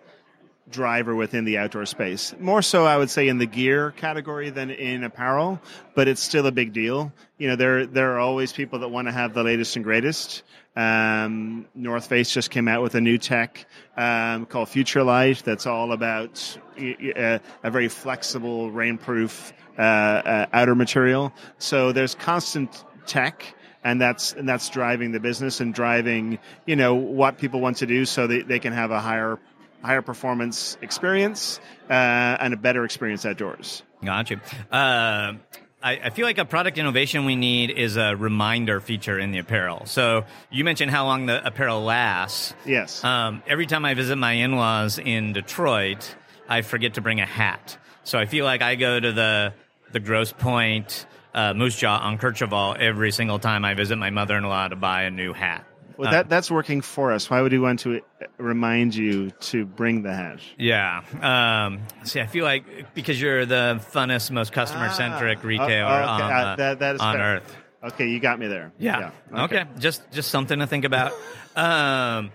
driver 0.73 1.15
within 1.15 1.45
the 1.45 1.59
outdoor 1.59 1.87
space. 1.87 2.35
More 2.41 2.63
so, 2.63 2.85
I 2.85 2.97
would 2.97 3.11
say, 3.11 3.29
in 3.29 3.39
the 3.39 3.47
gear 3.47 3.93
category 3.93 4.51
than 4.51 4.71
in 4.71 5.05
apparel, 5.05 5.61
but 5.95 6.09
it's 6.09 6.23
still 6.23 6.47
a 6.47 6.53
big 6.53 6.73
deal. 6.73 7.13
You 7.39 7.49
know, 7.49 7.57
there 7.57 7.87
there 7.87 8.13
are 8.13 8.19
always 8.19 8.53
people 8.53 8.81
that 8.81 8.89
want 8.89 9.09
to 9.09 9.13
have 9.13 9.35
the 9.35 9.43
latest 9.43 9.77
and 9.77 9.85
greatest. 9.85 10.43
Um, 10.75 11.67
North 11.75 12.07
Face 12.07 12.33
just 12.33 12.51
came 12.51 12.67
out 12.67 12.83
with 12.83 12.95
a 12.95 13.01
new 13.01 13.19
tech 13.19 13.67
um, 13.97 14.47
called 14.47 14.71
Future 14.71 15.03
Light 15.03 15.43
that's 15.45 15.67
all 15.67 15.93
about 15.93 16.59
a, 16.79 17.41
a 17.63 17.71
very 17.71 17.89
flexible, 17.89 18.71
rainproof 18.71 19.53
uh, 19.79 19.83
uh, 19.83 20.47
outer 20.53 20.75
material. 20.75 21.33
So 21.59 21.93
there's 21.93 22.15
constant 22.15 22.85
tech 23.07 23.55
and 23.85 24.01
that's 24.01 24.33
and 24.33 24.49
that's 24.49 24.69
driving 24.71 25.13
the 25.13 25.21
business 25.21 25.61
and 25.61 25.75
driving 25.75 26.39
you 26.67 26.77
know 26.77 26.95
what 26.95 27.39
people 27.39 27.61
want 27.61 27.77
to 27.79 27.87
do 27.87 28.05
so 28.05 28.27
that 28.27 28.49
they 28.49 28.59
can 28.59 28.73
have 28.73 28.91
a 28.91 29.01
higher 29.01 29.39
higher 29.83 30.03
performance 30.03 30.77
experience 30.83 31.61
uh, 31.91 31.93
and 31.93 32.55
a 32.55 32.57
better 32.57 32.85
experience 32.85 33.27
outdoors. 33.27 33.83
Gotcha. 34.05 34.41
Uh, 34.71 35.35
I, 35.83 35.99
I, 36.05 36.11
feel 36.11 36.27
like 36.27 36.39
a 36.39 36.45
product 36.45 36.79
innovation 36.79 37.25
we 37.25 37.35
need 37.35 37.71
is 37.71 37.97
a 37.97 38.15
reminder 38.15 38.81
feature 38.81 39.19
in 39.19 39.33
the 39.33 39.39
apparel. 39.39 39.87
So 39.87 40.25
you 40.51 40.65
mentioned 40.65 40.91
how 40.91 41.07
long 41.07 41.27
the 41.27 41.45
apparel 41.45 41.83
lasts. 41.83 42.55
Yes. 42.65 43.03
Um, 43.03 43.43
every 43.47 43.67
time 43.67 43.85
I 43.85 43.95
visit 43.95 44.17
my 44.17 44.33
in-laws 44.33 44.99
in 44.99 45.33
Detroit, 45.33 46.15
I 46.49 46.63
forget 46.63 46.95
to 46.95 47.01
bring 47.01 47.21
a 47.21 47.27
hat. 47.27 47.77
So 48.05 48.19
I 48.19 48.27
feel 48.27 48.45
like 48.45 48.63
I 48.63 48.77
go 48.77 48.99
to 48.99 49.13
the 49.13 49.55
the 49.93 50.01
Grosse 50.01 50.33
Pointe 50.33 51.07
uh, 51.35 51.53
Moosejaw 51.53 52.01
on 52.01 52.19
Kercheval 52.19 52.79
every 52.79 53.13
single 53.13 53.39
time 53.39 53.65
I 53.65 53.75
visit 53.75 53.97
my 53.97 54.11
mother-in-law 54.11 54.69
to 54.69 54.77
buy 54.77 55.03
a 55.03 55.11
new 55.11 55.33
hat. 55.33 55.67
Well, 55.97 56.11
that 56.11 56.29
that's 56.29 56.51
working 56.51 56.81
for 56.81 57.13
us. 57.13 57.29
Why 57.31 57.41
would 57.41 57.53
we 57.53 57.59
want 57.59 57.81
to 57.81 58.01
remind 58.39 58.95
you 58.95 59.31
to 59.31 59.65
bring 59.65 60.03
the 60.03 60.15
hash? 60.15 60.55
Yeah. 60.59 61.03
Um, 61.21 61.83
see, 62.05 62.21
I 62.21 62.27
feel 62.27 62.45
like 62.45 62.95
because 62.95 63.21
you're 63.21 63.47
the 63.47 63.81
funnest, 63.93 64.31
most 64.31 64.53
customer 64.53 64.91
centric 64.91 65.39
ah, 65.43 65.47
retailer 65.47 65.91
oh, 65.91 66.15
okay. 66.15 66.25
on, 66.25 66.33
uh, 66.33 66.57
that, 66.57 66.79
that 66.81 66.95
is 66.97 67.01
on 67.01 67.17
earth. 67.17 67.57
Okay, 67.85 68.09
you 68.09 68.21
got 68.21 68.39
me 68.39 68.47
there. 68.47 68.73
Yeah. 68.79 69.11
yeah. 69.33 69.45
Okay. 69.45 69.61
okay. 69.61 69.71
Just 69.79 70.11
just 70.13 70.31
something 70.31 70.59
to 70.59 70.67
think 70.67 70.85
about. 70.85 71.13
um, 71.57 72.31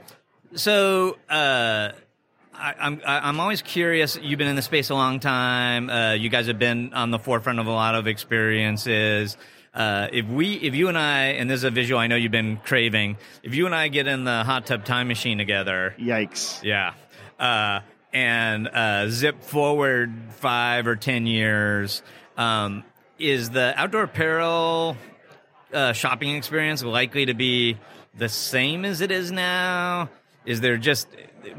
so. 0.56 1.18
Uh, 1.30 1.92
I, 2.60 2.74
I'm 2.80 3.02
I'm 3.06 3.40
always 3.40 3.62
curious. 3.62 4.18
You've 4.20 4.40
been 4.40 4.48
in 4.48 4.56
the 4.56 4.64
space 4.64 4.90
a 4.90 4.96
long 4.96 5.20
time. 5.20 5.92
Uh, 5.92 6.14
you 6.14 6.30
guys 6.30 6.48
have 6.48 6.58
been 6.58 6.92
on 6.92 7.12
the 7.12 7.20
forefront 7.20 7.60
of 7.60 7.68
a 7.68 7.72
lot 7.72 7.94
of 7.94 8.08
experiences. 8.08 9.38
Uh, 9.78 10.08
if 10.12 10.26
we, 10.26 10.56
if 10.56 10.74
you 10.74 10.88
and 10.88 10.98
I, 10.98 11.26
and 11.26 11.48
this 11.48 11.58
is 11.58 11.64
a 11.64 11.70
visual 11.70 12.00
I 12.00 12.08
know 12.08 12.16
you've 12.16 12.32
been 12.32 12.58
craving, 12.58 13.18
if 13.44 13.54
you 13.54 13.68
and 13.68 13.76
I 13.76 13.90
get 13.90 14.08
in 14.08 14.24
the 14.24 14.44
hot 14.44 14.66
tub 14.66 14.86
time 14.86 15.08
machine 15.08 15.38
together, 15.38 15.94
yikes, 16.00 16.64
yeah, 16.64 16.96
uh, 17.40 17.82
and 18.12 18.68
uh, 18.68 19.08
zip 19.10 19.44
forward 19.44 20.12
five 20.32 20.88
or 20.88 20.96
ten 20.96 21.28
years, 21.28 22.02
um, 22.38 22.86
is 23.20 23.52
the 23.52 23.76
outdoor 23.78 24.04
apparel 24.04 24.98
uh, 25.72 25.94
shopping 25.94 26.36
experience 26.36 26.82
likely 26.82 27.28
to 27.28 27.36
be 27.36 27.78
the 28.18 28.30
same 28.30 28.84
as 28.84 29.02
it 29.02 29.12
is 29.12 29.32
now? 29.32 30.10
Is 30.44 30.60
there 30.60 30.78
just 30.78 31.08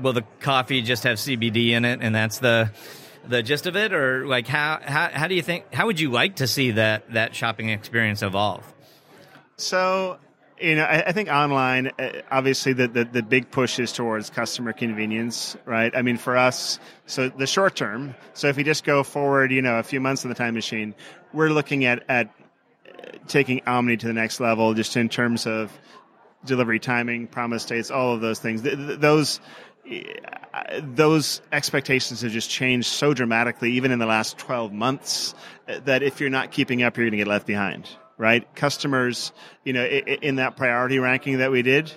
will 0.02 0.12
the 0.12 0.24
coffee 0.40 0.82
just 0.82 1.04
have 1.04 1.18
CBD 1.18 1.68
in 1.68 1.84
it, 1.84 2.00
and 2.02 2.12
that's 2.12 2.40
the 2.40 2.72
the 3.26 3.42
gist 3.42 3.66
of 3.66 3.76
it, 3.76 3.92
or 3.92 4.26
like 4.26 4.46
how 4.46 4.80
how 4.82 5.10
how 5.12 5.26
do 5.26 5.34
you 5.34 5.42
think 5.42 5.72
how 5.72 5.86
would 5.86 6.00
you 6.00 6.10
like 6.10 6.36
to 6.36 6.46
see 6.46 6.72
that 6.72 7.12
that 7.12 7.34
shopping 7.34 7.70
experience 7.70 8.22
evolve? 8.22 8.64
So 9.56 10.18
you 10.60 10.76
know, 10.76 10.84
I, 10.84 11.04
I, 11.06 11.12
think 11.12 11.28
online, 11.28 11.92
uh, 11.98 12.22
obviously, 12.30 12.72
the, 12.72 12.88
the, 12.88 13.04
the 13.04 13.22
big 13.22 13.50
push 13.50 13.78
is 13.78 13.92
towards 13.92 14.30
customer 14.30 14.72
convenience, 14.72 15.56
right? 15.64 15.94
I 15.94 16.02
mean, 16.02 16.16
for 16.16 16.36
us, 16.36 16.80
so 17.06 17.28
the 17.28 17.46
short 17.46 17.76
term. 17.76 18.14
So 18.34 18.48
if 18.48 18.58
you 18.58 18.64
just 18.64 18.84
go 18.84 19.04
forward, 19.04 19.52
you 19.52 19.62
know, 19.62 19.78
a 19.78 19.82
few 19.82 20.00
months 20.00 20.24
in 20.24 20.30
the 20.30 20.34
time 20.34 20.54
machine, 20.54 20.94
we're 21.32 21.50
looking 21.50 21.84
at 21.84 22.04
at 22.08 22.34
taking 23.28 23.62
Omni 23.66 23.96
to 23.98 24.06
the 24.06 24.12
next 24.12 24.40
level, 24.40 24.74
just 24.74 24.96
in 24.96 25.08
terms 25.08 25.46
of 25.46 25.72
delivery 26.44 26.78
timing, 26.78 27.26
promise 27.26 27.64
dates, 27.64 27.90
all 27.90 28.14
of 28.14 28.20
those 28.20 28.38
things. 28.38 28.62
those 28.62 29.40
those 30.82 31.40
expectations 31.52 32.22
have 32.22 32.32
just 32.32 32.50
changed 32.50 32.88
so 32.88 33.14
dramatically, 33.14 33.72
even 33.72 33.90
in 33.90 33.98
the 33.98 34.06
last 34.06 34.38
12 34.38 34.72
months, 34.72 35.34
that 35.66 36.02
if 36.02 36.20
you're 36.20 36.30
not 36.30 36.50
keeping 36.50 36.82
up, 36.82 36.96
you're 36.96 37.06
going 37.06 37.12
to 37.12 37.18
get 37.18 37.26
left 37.26 37.46
behind, 37.46 37.88
right? 38.16 38.54
Customers, 38.54 39.32
you 39.64 39.72
know, 39.72 39.84
in 39.84 40.36
that 40.36 40.56
priority 40.56 40.98
ranking 40.98 41.38
that 41.38 41.50
we 41.50 41.62
did, 41.62 41.92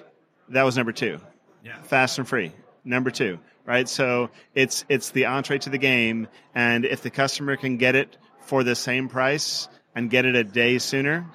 that 0.49 0.63
was 0.63 0.77
number 0.77 0.91
two. 0.91 1.19
Yeah. 1.63 1.81
Fast 1.83 2.17
and 2.17 2.27
free, 2.27 2.51
number 2.83 3.11
two, 3.11 3.39
right? 3.65 3.87
So 3.87 4.29
it's, 4.55 4.85
it's 4.89 5.11
the 5.11 5.25
entree 5.25 5.59
to 5.59 5.69
the 5.69 5.77
game. 5.77 6.27
And 6.55 6.85
if 6.85 7.01
the 7.01 7.09
customer 7.09 7.55
can 7.55 7.77
get 7.77 7.95
it 7.95 8.17
for 8.41 8.63
the 8.63 8.75
same 8.75 9.09
price 9.09 9.67
and 9.95 10.09
get 10.09 10.25
it 10.25 10.35
a 10.35 10.43
day 10.43 10.79
sooner, 10.79 11.25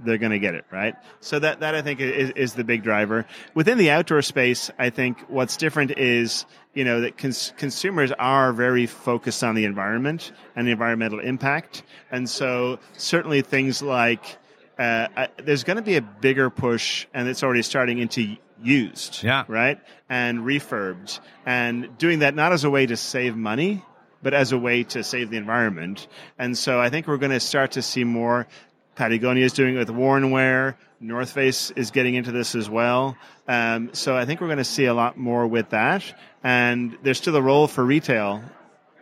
they're 0.00 0.18
going 0.18 0.32
to 0.32 0.38
get 0.38 0.54
it 0.54 0.64
right. 0.70 0.94
So 1.20 1.38
that 1.38 1.60
that 1.60 1.74
I 1.74 1.82
think 1.82 2.00
is, 2.00 2.30
is, 2.30 2.54
the 2.54 2.64
big 2.64 2.82
driver 2.82 3.26
within 3.54 3.78
the 3.78 3.90
outdoor 3.90 4.22
space. 4.22 4.70
I 4.78 4.90
think 4.90 5.20
what's 5.28 5.56
different 5.56 5.98
is 5.98 6.46
you 6.74 6.84
know 6.84 7.00
that 7.02 7.18
cons- 7.18 7.52
consumers 7.56 8.12
are 8.12 8.52
very 8.52 8.86
focused 8.86 9.42
on 9.44 9.54
the 9.54 9.64
environment 9.64 10.32
and 10.56 10.66
the 10.66 10.72
environmental 10.72 11.20
impact, 11.20 11.82
and 12.10 12.28
so 12.28 12.78
certainly 12.92 13.42
things 13.42 13.82
like 13.82 14.38
uh, 14.78 15.08
I, 15.16 15.28
there's 15.42 15.64
going 15.64 15.76
to 15.76 15.82
be 15.82 15.96
a 15.96 16.02
bigger 16.02 16.50
push, 16.50 17.06
and 17.14 17.28
it's 17.28 17.42
already 17.42 17.62
starting 17.62 17.98
into 17.98 18.36
used, 18.62 19.22
yeah, 19.22 19.44
right, 19.48 19.80
and 20.08 20.40
refurbed, 20.40 21.20
and 21.46 21.96
doing 21.98 22.20
that 22.20 22.34
not 22.34 22.52
as 22.52 22.64
a 22.64 22.70
way 22.70 22.86
to 22.86 22.96
save 22.96 23.36
money, 23.36 23.84
but 24.22 24.34
as 24.34 24.52
a 24.52 24.58
way 24.58 24.82
to 24.82 25.04
save 25.04 25.30
the 25.30 25.36
environment. 25.36 26.08
And 26.38 26.56
so 26.56 26.80
I 26.80 26.90
think 26.90 27.06
we're 27.06 27.18
going 27.18 27.32
to 27.32 27.40
start 27.40 27.72
to 27.72 27.82
see 27.82 28.04
more 28.04 28.48
Patagonia 28.94 29.44
is 29.44 29.52
doing 29.52 29.76
it 29.76 29.78
with 29.78 29.90
Worn 29.90 30.30
Wear. 30.30 30.76
North 31.00 31.32
Face 31.32 31.70
is 31.72 31.90
getting 31.90 32.14
into 32.14 32.32
this 32.32 32.54
as 32.54 32.70
well. 32.70 33.16
Um, 33.46 33.90
so 33.92 34.16
I 34.16 34.24
think 34.24 34.40
we're 34.40 34.46
going 34.46 34.58
to 34.58 34.64
see 34.64 34.86
a 34.86 34.94
lot 34.94 35.18
more 35.18 35.46
with 35.46 35.70
that. 35.70 36.02
And 36.42 36.96
there's 37.02 37.18
still 37.18 37.36
a 37.36 37.42
role 37.42 37.66
for 37.66 37.84
retail 37.84 38.42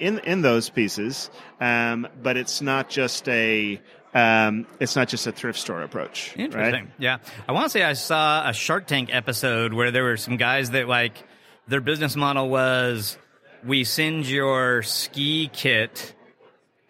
in 0.01 0.19
in 0.21 0.43
those 0.43 0.69
pieces, 0.69 1.31
um, 1.61 2.09
but 2.23 2.37
it's 2.37 2.61
not 2.61 2.91
just 2.91 3.29
a 3.29 3.81
um, 4.15 4.67
it's 4.81 4.97
not 4.97 5.09
just 5.09 5.27
a 5.27 5.33
thrift 5.33 5.59
store 5.59 5.83
approach. 5.83 6.35
Interesting. 6.37 6.85
Right? 6.85 6.93
Yeah, 6.99 7.19
I 7.49 7.53
want 7.53 7.67
to 7.67 7.71
say 7.71 7.83
I 7.83 7.95
saw 7.95 8.49
a 8.49 8.53
Shark 8.53 8.87
Tank 8.87 9.11
episode 9.13 9.73
where 9.73 9.91
there 9.91 10.03
were 10.03 10.17
some 10.17 10.37
guys 10.37 10.71
that 10.73 10.89
like 10.89 11.15
their 11.69 11.81
business 11.81 12.17
model 12.17 12.49
was 12.49 13.17
we 13.65 13.85
send 13.85 14.27
your 14.27 14.83
ski 14.83 15.49
kit 15.53 16.15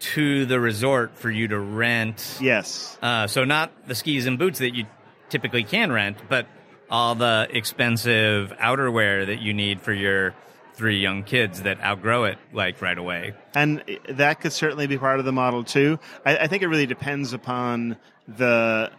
to 0.02 0.46
the 0.46 0.58
resort 0.58 1.16
for 1.16 1.30
you 1.30 1.48
to 1.48 1.58
rent. 1.58 2.38
Yes. 2.40 2.98
Uh, 3.00 3.26
so 3.26 3.44
not 3.44 3.86
the 3.86 3.94
skis 3.94 4.26
and 4.26 4.38
boots 4.38 4.58
that 4.58 4.74
you 4.74 4.86
typically 5.28 5.64
can 5.64 5.92
rent, 5.92 6.18
but 6.28 6.46
all 6.90 7.14
the 7.14 7.48
expensive 7.50 8.52
outerwear 8.60 9.26
that 9.26 9.40
you 9.40 9.54
need 9.54 9.80
for 9.80 9.92
your 9.92 10.34
three 10.74 11.00
young 11.00 11.22
kids 11.22 11.62
that 11.62 11.80
outgrow 11.80 12.24
it 12.24 12.38
like 12.52 12.82
right 12.82 12.98
away. 12.98 13.34
And 13.54 13.82
that 14.08 14.40
could 14.40 14.52
certainly 14.52 14.86
be 14.86 14.98
part 14.98 15.18
of 15.18 15.24
the 15.24 15.32
model 15.32 15.64
too. 15.64 15.98
I, 16.24 16.36
I 16.38 16.46
think 16.48 16.62
it 16.62 16.68
really 16.68 16.86
depends 16.86 17.32
upon 17.32 17.96
the 18.26 18.90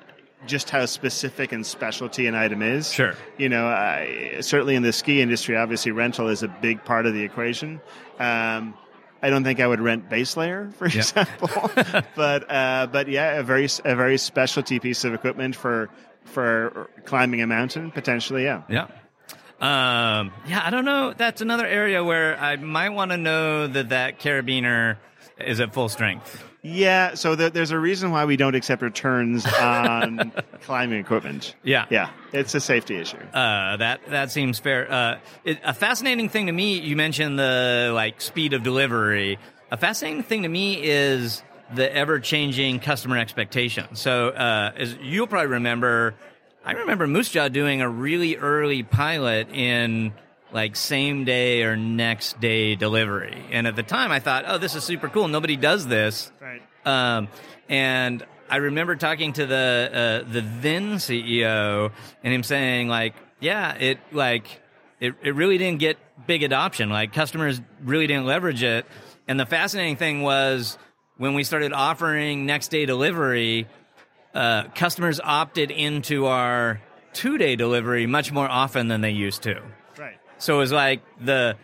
just 0.45 0.69
how 0.69 0.85
specific 0.85 1.51
and 1.51 1.65
specialty 1.65 2.27
an 2.27 2.35
item 2.35 2.61
is. 2.61 2.91
Sure. 2.91 3.15
You 3.37 3.49
know, 3.49 3.65
I, 3.65 4.37
certainly 4.41 4.75
in 4.75 4.83
the 4.83 4.93
ski 4.93 5.21
industry, 5.21 5.55
obviously 5.55 5.91
rental 5.91 6.27
is 6.27 6.43
a 6.43 6.47
big 6.47 6.83
part 6.83 7.05
of 7.05 7.13
the 7.13 7.23
equation. 7.23 7.81
Um, 8.19 8.73
I 9.23 9.29
don't 9.29 9.45
think 9.45 9.61
I 9.61 9.65
would 9.65 9.79
rent 9.79 10.09
base 10.09 10.35
layer, 10.35 10.69
for 10.77 10.87
yeah. 10.87 10.97
example. 10.97 11.49
but 12.15 12.51
uh, 12.51 12.87
but 12.91 13.07
yeah, 13.07 13.39
a 13.39 13.43
very 13.43 13.67
a 13.85 13.95
very 13.95 14.17
specialty 14.17 14.79
piece 14.79 15.05
of 15.05 15.13
equipment 15.13 15.55
for 15.55 15.89
for 16.25 16.89
climbing 17.05 17.41
a 17.41 17.47
mountain 17.47 17.89
potentially. 17.89 18.43
Yeah. 18.43 18.63
Yeah. 18.69 18.87
Um, 19.61 20.33
yeah, 20.45 20.61
I 20.61 20.69
don't 20.71 20.83
know. 20.83 21.13
That's 21.13 21.39
another 21.39 21.65
area 21.65 22.03
where 22.03 22.37
I 22.37 22.57
might 22.57 22.89
want 22.89 23.11
to 23.11 23.17
know 23.17 23.65
that 23.65 23.89
that 23.89 24.19
carabiner 24.19 24.97
is 25.39 25.61
at 25.61 25.73
full 25.73 25.87
strength. 25.87 26.43
Yeah, 26.65 27.15
so 27.15 27.35
the, 27.35 27.49
there's 27.49 27.71
a 27.71 27.77
reason 27.77 28.11
why 28.11 28.23
we 28.23 28.37
don't 28.37 28.55
accept 28.55 28.81
returns 28.81 29.45
on 29.45 30.31
climbing 30.61 30.99
equipment. 30.99 31.55
Yeah, 31.61 31.85
yeah, 31.89 32.09
it's 32.31 32.55
a 32.55 32.61
safety 32.61 32.95
issue. 32.95 33.17
Uh, 33.17 33.75
that 33.77 33.99
that 34.07 34.31
seems 34.31 34.59
fair. 34.59 34.89
Uh, 34.89 35.19
it, 35.43 35.59
a 35.65 35.73
fascinating 35.73 36.29
thing 36.29 36.45
to 36.45 36.53
me. 36.53 36.79
You 36.79 36.95
mentioned 36.95 37.37
the 37.37 37.91
like 37.93 38.21
speed 38.21 38.53
of 38.53 38.63
delivery. 38.63 39.39
A 39.71 39.77
fascinating 39.77 40.23
thing 40.23 40.43
to 40.43 40.49
me 40.49 40.81
is 40.81 41.43
the 41.75 41.93
ever 41.93 42.21
changing 42.21 42.79
customer 42.79 43.17
expectation. 43.17 43.95
So, 43.95 44.29
uh, 44.29 44.71
as 44.77 44.95
you'll 45.01 45.27
probably 45.27 45.47
remember, 45.47 46.15
I 46.63 46.71
remember 46.73 47.07
Moosejaw 47.07 47.51
doing 47.51 47.81
a 47.81 47.89
really 47.89 48.37
early 48.37 48.83
pilot 48.83 49.49
in 49.49 50.13
like 50.53 50.75
same 50.75 51.25
day 51.25 51.63
or 51.63 51.75
next 51.75 52.39
day 52.39 52.75
delivery. 52.75 53.43
And 53.51 53.67
at 53.67 53.75
the 53.75 53.83
time, 53.83 54.11
I 54.11 54.19
thought, 54.19 54.45
oh, 54.47 54.57
this 54.57 54.75
is 54.75 54.83
super 54.83 55.09
cool. 55.09 55.27
Nobody 55.27 55.57
does 55.57 55.87
this. 55.87 56.31
Right. 56.39 56.61
Um, 56.85 57.27
and 57.67 58.23
I 58.49 58.57
remember 58.57 58.95
talking 58.95 59.33
to 59.33 59.45
the 59.45 60.23
uh, 60.25 60.31
the 60.31 60.41
then 60.61 60.95
CEO 60.95 61.91
and 62.23 62.33
him 62.33 62.43
saying 62.43 62.87
like, 62.87 63.15
yeah, 63.39 63.73
it 63.73 63.99
like 64.11 64.61
it, 64.99 65.15
it 65.23 65.35
really 65.35 65.57
didn't 65.57 65.79
get 65.79 65.97
big 66.27 66.43
adoption. 66.43 66.89
Like 66.89 67.13
customers 67.13 67.59
really 67.83 68.07
didn't 68.07 68.25
leverage 68.25 68.63
it. 68.63 68.85
And 69.27 69.39
the 69.39 69.45
fascinating 69.45 69.95
thing 69.95 70.21
was 70.21 70.77
when 71.17 71.33
we 71.33 71.43
started 71.43 71.73
offering 71.73 72.45
next 72.45 72.69
day 72.69 72.85
delivery, 72.85 73.67
uh, 74.33 74.65
customers 74.75 75.19
opted 75.23 75.71
into 75.71 76.27
our 76.27 76.81
two 77.13 77.37
day 77.37 77.55
delivery 77.55 78.05
much 78.05 78.31
more 78.31 78.47
often 78.47 78.87
than 78.87 79.01
they 79.01 79.11
used 79.11 79.43
to. 79.43 79.61
So 80.43 80.55
it 80.55 80.57
was 80.57 80.73
like 80.73 81.01
the 81.23 81.55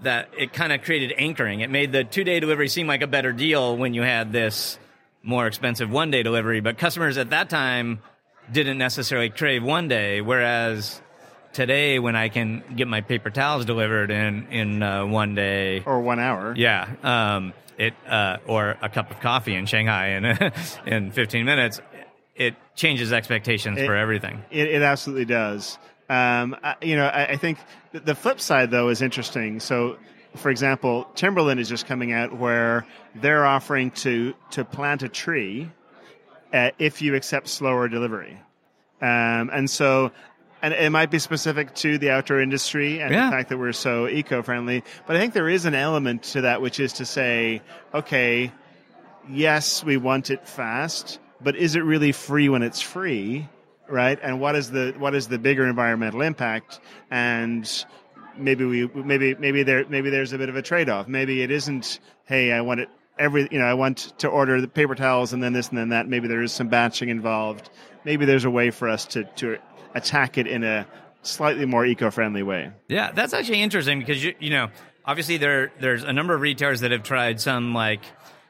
that 0.00 0.30
it 0.38 0.54
kind 0.54 0.72
of 0.72 0.80
created 0.80 1.12
anchoring. 1.18 1.60
It 1.60 1.68
made 1.68 1.92
the 1.92 2.04
two 2.04 2.24
day 2.24 2.40
delivery 2.40 2.68
seem 2.68 2.86
like 2.86 3.02
a 3.02 3.06
better 3.06 3.32
deal 3.32 3.76
when 3.76 3.92
you 3.92 4.00
had 4.00 4.32
this 4.32 4.78
more 5.22 5.46
expensive 5.46 5.90
one 5.90 6.10
day 6.10 6.22
delivery. 6.22 6.60
But 6.60 6.78
customers 6.78 7.18
at 7.18 7.30
that 7.30 7.50
time 7.50 8.00
didn't 8.50 8.78
necessarily 8.78 9.28
crave 9.28 9.62
one 9.62 9.88
day, 9.88 10.22
whereas 10.22 11.02
today 11.52 11.98
when 11.98 12.16
I 12.16 12.30
can 12.30 12.64
get 12.74 12.88
my 12.88 13.02
paper 13.02 13.28
towels 13.28 13.66
delivered 13.66 14.10
in 14.10 14.46
in 14.48 14.82
uh, 14.82 15.04
one 15.04 15.34
day 15.34 15.82
or 15.84 16.00
one 16.00 16.18
hour, 16.18 16.54
yeah, 16.56 16.88
um, 17.02 17.52
it 17.76 17.92
uh, 18.08 18.38
or 18.46 18.78
a 18.80 18.88
cup 18.88 19.10
of 19.10 19.20
coffee 19.20 19.54
in 19.54 19.66
Shanghai 19.66 20.08
in 20.16 20.24
in 20.86 21.10
15 21.12 21.44
minutes, 21.44 21.78
it 22.34 22.54
changes 22.74 23.12
expectations 23.12 23.78
it, 23.78 23.84
for 23.84 23.94
everything. 23.94 24.42
It, 24.50 24.68
it 24.68 24.80
absolutely 24.82 25.26
does. 25.26 25.78
Um, 26.08 26.56
I, 26.62 26.74
you 26.82 26.96
know, 26.96 27.06
I, 27.06 27.30
I 27.30 27.36
think 27.36 27.58
the 27.92 28.14
flip 28.14 28.40
side 28.40 28.70
though 28.70 28.88
is 28.90 29.00
interesting. 29.02 29.60
So, 29.60 29.96
for 30.36 30.50
example, 30.50 31.06
Timberland 31.14 31.60
is 31.60 31.68
just 31.68 31.86
coming 31.86 32.12
out 32.12 32.36
where 32.36 32.86
they're 33.14 33.46
offering 33.46 33.90
to 33.92 34.34
to 34.50 34.64
plant 34.64 35.02
a 35.02 35.08
tree 35.08 35.70
uh, 36.52 36.70
if 36.78 37.00
you 37.02 37.14
accept 37.14 37.48
slower 37.48 37.88
delivery, 37.88 38.38
um, 39.00 39.50
and 39.52 39.68
so. 39.70 40.10
And 40.62 40.72
it 40.72 40.88
might 40.88 41.10
be 41.10 41.18
specific 41.18 41.74
to 41.74 41.98
the 41.98 42.08
outdoor 42.08 42.40
industry 42.40 42.98
and 43.02 43.12
Yeah. 43.12 43.26
the 43.26 43.32
fact 43.32 43.50
that 43.50 43.58
we're 43.58 43.72
so 43.74 44.08
eco-friendly, 44.08 44.82
but 45.06 45.14
I 45.14 45.18
think 45.18 45.34
there 45.34 45.50
is 45.50 45.66
an 45.66 45.74
element 45.74 46.22
to 46.32 46.40
that, 46.40 46.62
which 46.62 46.80
is 46.80 46.94
to 46.94 47.04
say, 47.04 47.60
okay, 47.92 48.50
yes, 49.28 49.84
we 49.84 49.98
want 49.98 50.30
it 50.30 50.48
fast, 50.48 51.18
but 51.42 51.54
is 51.54 51.76
it 51.76 51.80
really 51.84 52.12
free 52.12 52.48
when 52.48 52.62
it's 52.62 52.80
free? 52.80 53.46
Right? 53.88 54.18
And 54.22 54.40
what 54.40 54.56
is 54.56 54.70
the 54.70 54.94
what 54.98 55.14
is 55.14 55.28
the 55.28 55.38
bigger 55.38 55.66
environmental 55.66 56.22
impact? 56.22 56.80
And 57.10 57.68
maybe 58.36 58.64
we 58.64 58.88
maybe 58.94 59.34
maybe 59.34 59.62
there 59.62 59.84
maybe 59.88 60.10
there's 60.10 60.32
a 60.32 60.38
bit 60.38 60.48
of 60.48 60.56
a 60.56 60.62
trade 60.62 60.88
off. 60.88 61.08
Maybe 61.08 61.42
it 61.42 61.50
isn't. 61.50 62.00
Hey, 62.24 62.52
I 62.52 62.60
want 62.60 62.80
it 62.80 62.88
every 63.18 63.48
you 63.50 63.58
know 63.58 63.66
I 63.66 63.74
want 63.74 64.14
to 64.18 64.28
order 64.28 64.60
the 64.60 64.68
paper 64.68 64.94
towels 64.94 65.32
and 65.32 65.42
then 65.42 65.52
this 65.52 65.68
and 65.68 65.78
then 65.78 65.90
that. 65.90 66.08
Maybe 66.08 66.28
there 66.28 66.42
is 66.42 66.52
some 66.52 66.68
batching 66.68 67.08
involved. 67.08 67.70
Maybe 68.04 68.24
there's 68.24 68.44
a 68.44 68.50
way 68.50 68.70
for 68.70 68.88
us 68.88 69.04
to 69.06 69.24
to 69.24 69.58
attack 69.94 70.38
it 70.38 70.46
in 70.46 70.64
a 70.64 70.86
slightly 71.22 71.64
more 71.64 71.86
eco-friendly 71.86 72.42
way. 72.42 72.70
Yeah, 72.88 73.12
that's 73.12 73.32
actually 73.32 73.62
interesting 73.62 73.98
because 73.98 74.22
you 74.22 74.34
you 74.40 74.50
know 74.50 74.68
obviously 75.04 75.36
there 75.36 75.72
there's 75.80 76.04
a 76.04 76.12
number 76.12 76.34
of 76.34 76.40
retailers 76.40 76.80
that 76.80 76.90
have 76.90 77.02
tried 77.02 77.40
some 77.40 77.74
like 77.74 78.02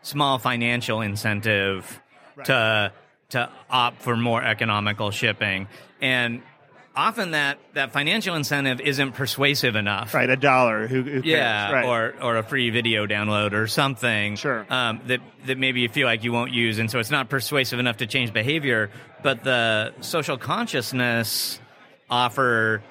small 0.02 0.38
financial 0.38 1.00
incentive 1.00 2.00
to 2.44 2.92
to 3.34 3.50
opt 3.70 4.02
for 4.02 4.16
more 4.16 4.42
economical 4.42 5.10
shipping 5.10 5.68
and 6.00 6.42
often 6.96 7.32
that 7.32 7.58
that 7.74 7.92
financial 7.92 8.36
incentive 8.36 8.80
isn't 8.80 9.12
persuasive 9.12 9.74
enough 9.74 10.14
Right, 10.14 10.30
a 10.30 10.36
dollar. 10.36 10.86
Who, 10.86 11.02
who 11.02 11.10
cares? 11.22 11.24
yeah, 11.24 11.72
right. 11.72 11.84
or 11.84 12.14
or 12.22 12.36
a 12.36 12.42
free 12.44 12.70
video 12.70 13.06
download 13.06 13.52
or 13.52 13.66
something. 13.66 14.36
Sure. 14.36 14.64
Um, 14.70 15.00
that 15.08 15.20
that 15.46 15.58
maybe 15.58 15.80
you 15.80 15.88
feel 15.88 16.06
like 16.06 16.22
you 16.22 16.32
won't 16.32 16.52
use, 16.52 16.78
and 16.78 16.88
so 16.90 17.00
it's 17.00 17.10
not 17.10 17.28
persuasive 17.28 17.80
enough 17.80 17.96
to 17.98 18.06
change 18.06 18.32
behavior. 18.32 18.90
But 19.24 19.42
the 19.42 19.92
social 20.02 20.38
consciousness 20.38 21.58
offer 22.08 22.82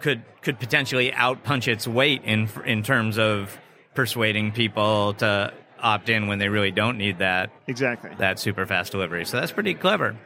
could 0.00 0.22
could 0.42 0.60
potentially 0.60 1.10
outpunch 1.10 1.66
its 1.66 1.88
weight 1.88 2.22
in 2.24 2.48
in 2.64 2.82
terms 2.84 3.18
of 3.18 3.58
persuading 3.94 4.52
people 4.52 5.14
to 5.14 5.52
opt 5.82 6.08
in 6.08 6.28
when 6.28 6.38
they 6.38 6.48
really 6.48 6.70
don't 6.70 6.96
need 6.96 7.18
that 7.18 7.50
exactly. 7.66 8.10
that 8.18 8.38
super 8.38 8.66
fast 8.66 8.92
delivery. 8.92 9.24
So 9.24 9.38
that's 9.38 9.52
pretty 9.52 9.74
clever. 9.74 10.16